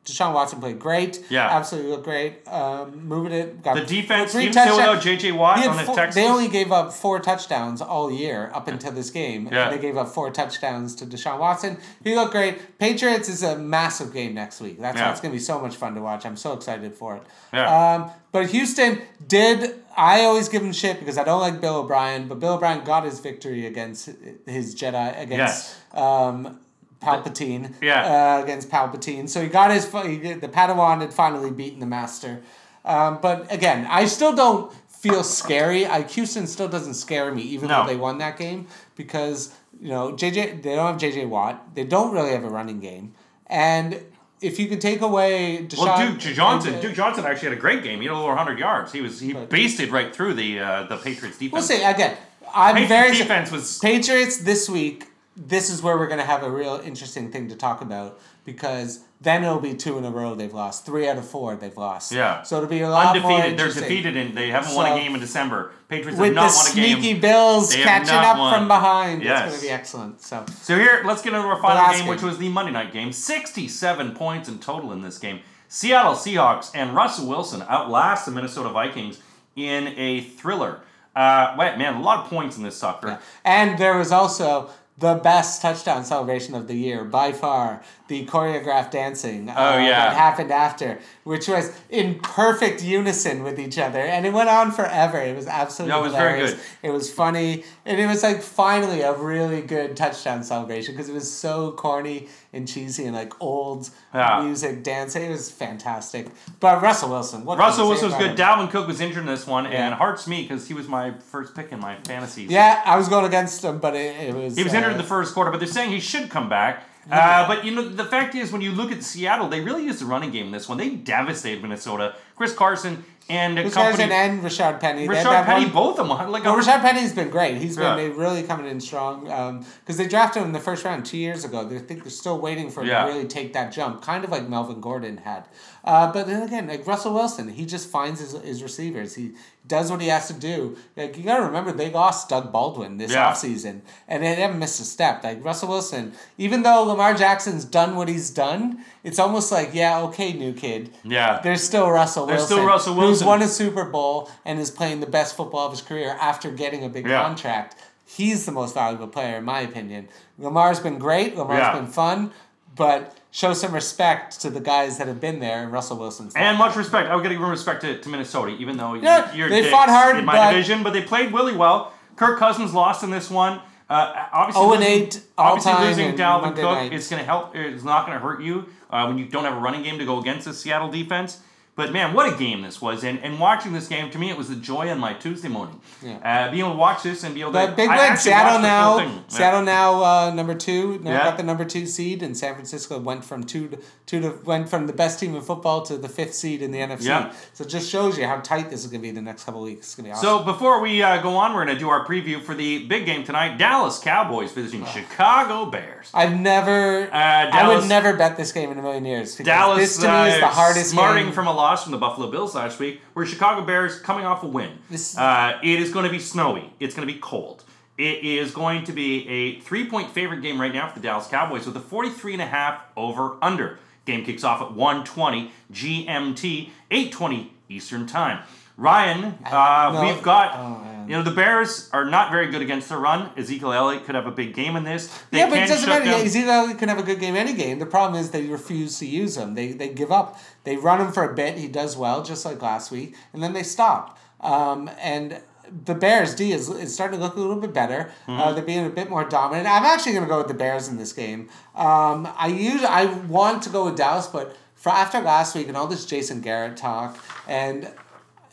[0.07, 1.23] Deshaun Watson played great.
[1.29, 1.47] Yeah.
[1.49, 2.47] absolutely looked great.
[2.47, 3.61] Um, moving it.
[3.61, 6.15] Got The defense, three even still without JJ Watt on the four- Texans.
[6.15, 9.49] They only gave up four touchdowns all year up until this game.
[9.51, 9.65] Yeah.
[9.69, 11.77] And they gave up four touchdowns to Deshaun Watson.
[12.03, 12.77] He looked great.
[12.79, 14.79] Patriots is a massive game next week.
[14.79, 15.11] That's why Yeah.
[15.11, 16.25] it's going to be so much fun to watch.
[16.25, 17.23] I'm so excited for it.
[17.53, 17.95] Yeah.
[17.95, 19.75] Um, but Houston did.
[19.97, 23.03] I always give him shit because I don't like Bill O'Brien, but Bill O'Brien got
[23.03, 24.09] his victory against
[24.45, 25.75] his Jedi against Yes.
[25.93, 26.59] um,
[27.01, 27.73] Palpatine.
[27.81, 28.37] Yeah.
[28.39, 29.29] Uh, against Palpatine.
[29.29, 32.41] So he got his he, the Padawan had finally beaten the Master.
[32.85, 35.85] Um, but again, I still don't feel scary.
[35.85, 37.81] I Houston still doesn't scare me, even No.
[37.83, 41.75] though they won that game because you know JJ they don't have JJ Watt.
[41.75, 43.13] They don't really have a running game,
[43.47, 44.01] and
[44.41, 47.61] if you could take away Deshaun, Well, Duke Johnson, and- Duke Johnson actually had a
[47.61, 47.99] great game.
[48.01, 48.91] He had over 100 yards.
[48.91, 51.53] He was he basted right through the uh, the Patriots defense.
[51.53, 52.15] We'll see again.
[52.55, 55.07] I'm Patriots very defense was Patriots this week.
[55.39, 59.01] This is where we're going to have a real interesting thing to talk about because
[59.21, 60.83] then it'll be two in a row they've lost.
[60.85, 62.11] Three out of four they've lost.
[62.11, 62.41] Yeah.
[62.41, 63.59] So it'll be a lot more undefeated.
[63.59, 65.73] They're defeated and they haven't won a game in December.
[65.89, 66.99] Patriots With have not the won a game.
[67.01, 68.53] sneaky Bills They have catching up won.
[68.53, 69.21] from behind.
[69.23, 69.43] Yes.
[69.43, 70.21] It's going to be excellent.
[70.21, 72.07] So So here, let's get into our final game, game.
[72.09, 73.11] which was the Monday night game.
[73.11, 75.41] 67 points in total in this game.
[75.67, 79.19] Seattle Seahawks and Russell Wilson outlast the Minnesota Vikings
[79.55, 80.79] in a thriller.
[81.15, 83.19] Uh, wait, man, a lot of points in this sucker.
[83.43, 84.69] And there was also
[84.99, 89.47] the best touchdown celebration of the year by far, the choreographed dancing.
[89.47, 89.89] uh, Oh, yeah.
[90.09, 94.71] that happened after, which was in perfect unison with each other, and it went on
[94.71, 95.19] forever.
[95.21, 96.53] It was absolutely No, it was very hilarious.
[96.81, 96.87] good.
[96.87, 101.13] It was funny, and it was like finally a really good touchdown celebration because it
[101.13, 104.41] was so corny and cheesy and like old Yeah.
[104.43, 105.23] music dancing.
[105.23, 106.27] It was fantastic.
[106.59, 108.31] But Russell Wilson, what Russell Wilson was good.
[108.31, 108.35] him?
[108.37, 109.85] Dalvin Cook was injured in this one, Yeah.
[109.87, 112.49] and hearts me because he was my first pick in my fantasies.
[112.51, 114.55] Yeah, I was going against him, but it, it was.
[114.55, 116.83] He was uh, injured in the first quarter, but they're saying he should come back.
[117.09, 120.01] Uh, but you know, the fact is, when you look at Seattle, they really used
[120.01, 120.77] the running game in this one.
[120.77, 122.15] They devastated Minnesota.
[122.35, 123.97] Chris Carson and Chris company.
[124.09, 125.07] Carson and Rashad Penny.
[125.07, 126.31] Richard Penny, one- both of them.
[126.31, 127.57] Like a- Rashad Penny's been great.
[127.57, 127.95] He's Yeah.
[127.95, 131.17] been really coming in strong um, because they drafted him in the first round two
[131.17, 131.63] years ago.
[131.65, 133.05] They think they're still waiting for him Yeah.
[133.05, 135.45] to really take that jump, kind of like Melvin Gordon had.
[135.87, 139.15] Uh, but then again, like Russell Wilson, he just finds his, his receivers.
[139.15, 139.31] He
[139.65, 140.75] does what he has to do.
[140.97, 143.31] Like you gotta remember, they lost Doug Baldwin this Yeah.
[143.31, 145.23] offseason, and they haven't missed a step.
[145.23, 150.01] Like Russell Wilson, even though Lamar Jackson's done what he's done, it's almost like yeah,
[150.01, 150.89] okay, new kid.
[151.05, 151.39] Yeah.
[151.41, 152.57] There's still Russell There's Wilson.
[152.57, 155.71] still Russell Wilson, Who's won a Super Bowl and is playing the best football of
[155.71, 157.23] his career after getting a big Yeah.
[157.23, 157.75] contract.
[158.05, 160.09] He's the most valuable player, in my opinion.
[160.37, 161.37] Lamar's been great.
[161.37, 161.73] Lamar's Yeah.
[161.75, 162.31] been fun,
[162.75, 165.61] but show some respect to the guys that have been there.
[165.61, 167.07] And Russell Wilson's And much respect.
[167.07, 170.17] I would give respect to, to Minnesota, even though Yeah, you're they dicks fought hard,
[170.17, 171.93] in my but- division, but they played really well.
[172.15, 173.61] Kirk Cousins lost in this one.
[173.87, 176.93] Uh, obviously, 0 and losing- 8 all obviously losing Dalvin Monday Cook night.
[176.93, 177.55] is going to help.
[177.55, 180.05] It's not going to hurt you uh, when you don't have a running game to
[180.05, 181.39] go against the Seattle defense.
[181.77, 183.03] But man, what a game this was!
[183.03, 185.79] And and watching this game to me, it was the joy on my Tuesday morning.
[186.03, 186.17] Yeah.
[186.17, 187.59] Uh, being able to watch this and be able to.
[187.59, 188.17] But big I win.
[188.17, 188.97] Seattle now.
[188.97, 189.23] thing.
[189.39, 189.61] Yeah.
[189.61, 190.97] Now uh, number two.
[191.03, 191.23] Now Yeah.
[191.23, 194.67] got the number two seed, and San Francisco went from two to two to went
[194.69, 197.05] from the best team in football to the fifth seed in the NFC.
[197.05, 197.31] Yeah.
[197.53, 199.61] So it just shows you how tight this is going to be the next couple
[199.61, 199.85] of weeks.
[199.85, 200.39] It's going to be awesome.
[200.39, 203.05] So before we uh, go on, we're going to do our preview for the big
[203.05, 203.57] game tonight.
[203.59, 206.09] Dallas Cowboys visiting Chicago Bears.
[206.11, 207.03] I've never.
[207.13, 209.35] Uh, I would never bet this game in a million years.
[209.35, 211.33] Dallas This to me is uh, the hardest smarting game.
[211.33, 214.47] from a loss from the Buffalo Bills last week, where Chicago Bears coming off a
[214.47, 214.77] win.
[214.89, 216.71] This- uh, it is going to be snowy.
[216.79, 217.63] It's going to be cold.
[217.97, 221.65] It is going to be a three-point favorite game right now for the Dallas Cowboys
[221.65, 223.79] with a 43 and a half over under.
[224.05, 228.43] Game kicks off at 1:20 GMT, 8:20 Eastern Time.
[228.77, 230.01] Ryan, uh, no.
[230.03, 233.31] we've got Oh, you know the Bears are not very good against the run.
[233.35, 235.07] Ezekiel Elliott could have a big game in this.
[235.31, 236.05] They yeah, but it doesn't matter.
[236.05, 237.79] down- Ezekiel Elliott can have a good game any game.
[237.79, 239.55] The problem is they refuse to use him.
[239.55, 240.39] They they give up.
[240.63, 241.57] They run him for a bit.
[241.57, 244.19] He does well, just like last week, and then they stop.
[244.41, 245.41] Um, and
[245.85, 248.11] the Bears D is, is starting to look a little bit better.
[248.27, 248.39] Mm-hmm.
[248.39, 249.67] Uh, they're being a bit more dominant.
[249.67, 251.49] I'm actually going to go with the Bears in this game.
[251.75, 255.75] Um, I usually I want to go with Dallas, but for after last week and
[255.75, 257.17] all this Jason Garrett talk
[257.47, 257.91] and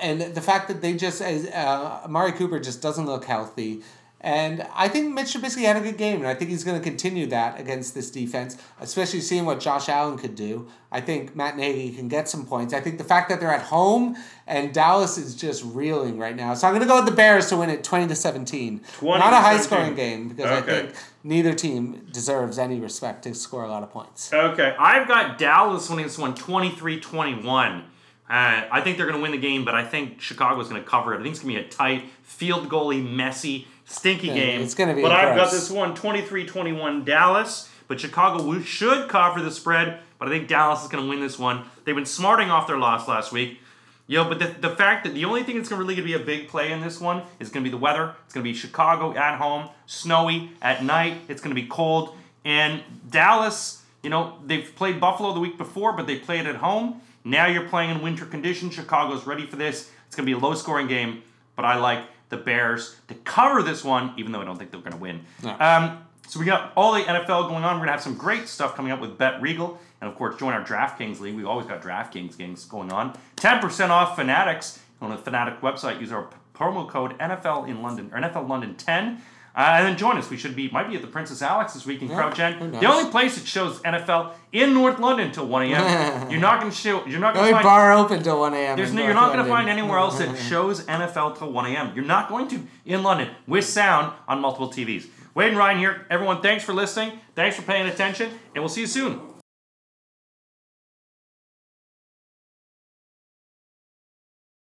[0.05, 3.82] and the fact that they just uh, Amari Cooper just doesn't look healthy.
[4.20, 6.82] And I think Mitch Trubisky had a good game, and I think he's going to
[6.82, 10.66] continue that against this defense, especially seeing what Josh Allen could do.
[10.90, 12.72] I think Matt Nagy can get some points.
[12.72, 16.55] I think the fact that they're at home and Dallas is just reeling right now.
[16.55, 18.80] So I'm going to go with the Bears to win it 20 to 17.
[18.98, 19.62] 20 Not a high 17.
[19.62, 23.90] scoring game because I think neither team deserves any respect to score a lot of
[23.90, 24.32] points.
[24.32, 27.84] Okay, I've got Dallas winning this one 23 21.
[28.29, 30.89] Uh, I think they're going to win the game, but I think Chicago's going to
[30.89, 31.18] cover it.
[31.20, 34.62] I think it's going to be a tight, field goalie, messy, stinky Yeah, game.
[34.62, 39.43] it's gonna be But I've got this one 23 21 Dallas, but Chicago should cover
[39.43, 41.64] the spread, but I think Dallas is going to win this one.
[41.85, 43.61] They've been smarting off their loss last week.
[44.07, 46.12] You know, but the, the fact that the only thing that's going to really be
[46.12, 48.14] a big play in this one is going to be the weather.
[48.27, 51.22] It's going to be Chicago at home, snowy at night.
[51.29, 52.14] It's going to be cold.
[52.45, 57.01] And Dallas, you know, they've played Buffalo the week before, but they played at home.
[57.25, 58.75] Now you're playing in winter conditions.
[58.75, 59.91] Chicago's ready for this.
[60.07, 61.22] It's going to be a low scoring game,
[61.57, 64.81] but I like the Bears to cover this one, even though I don't think they're
[64.81, 65.20] going to win.
[65.43, 65.57] No.
[65.59, 67.75] Um, So we got all the NFL going on.
[67.77, 70.55] We're gonna have some great stuff coming up with Bet Regal, and of course, join
[70.55, 71.35] our DraftKings league.
[71.37, 73.14] We've always got DraftKings games going on.
[73.37, 76.01] Ten percent off Fanatics on the Fanatic website.
[76.01, 79.20] Use our promo code NFL in London or NFL London ten.
[79.57, 80.28] Uh, and then join us.
[80.30, 82.74] We should be might be at the Princess Alex this week in Crouch End.
[82.74, 86.28] The only place that shows NFL in North London till one a.m.
[86.30, 87.07] you're not gonna show.
[87.07, 87.62] You're not gonna find.
[87.62, 88.76] bar open till 1 a.m.
[88.76, 91.92] There's no, you're not going to find anywhere else that shows NFL till 1 a.m.
[91.94, 95.07] You're not going to in London with sound on multiple TVs.
[95.34, 96.07] Wade and Ryan here.
[96.11, 97.18] Everyone, thanks for listening.
[97.34, 99.34] Thanks for paying attention, and we'll see you soon.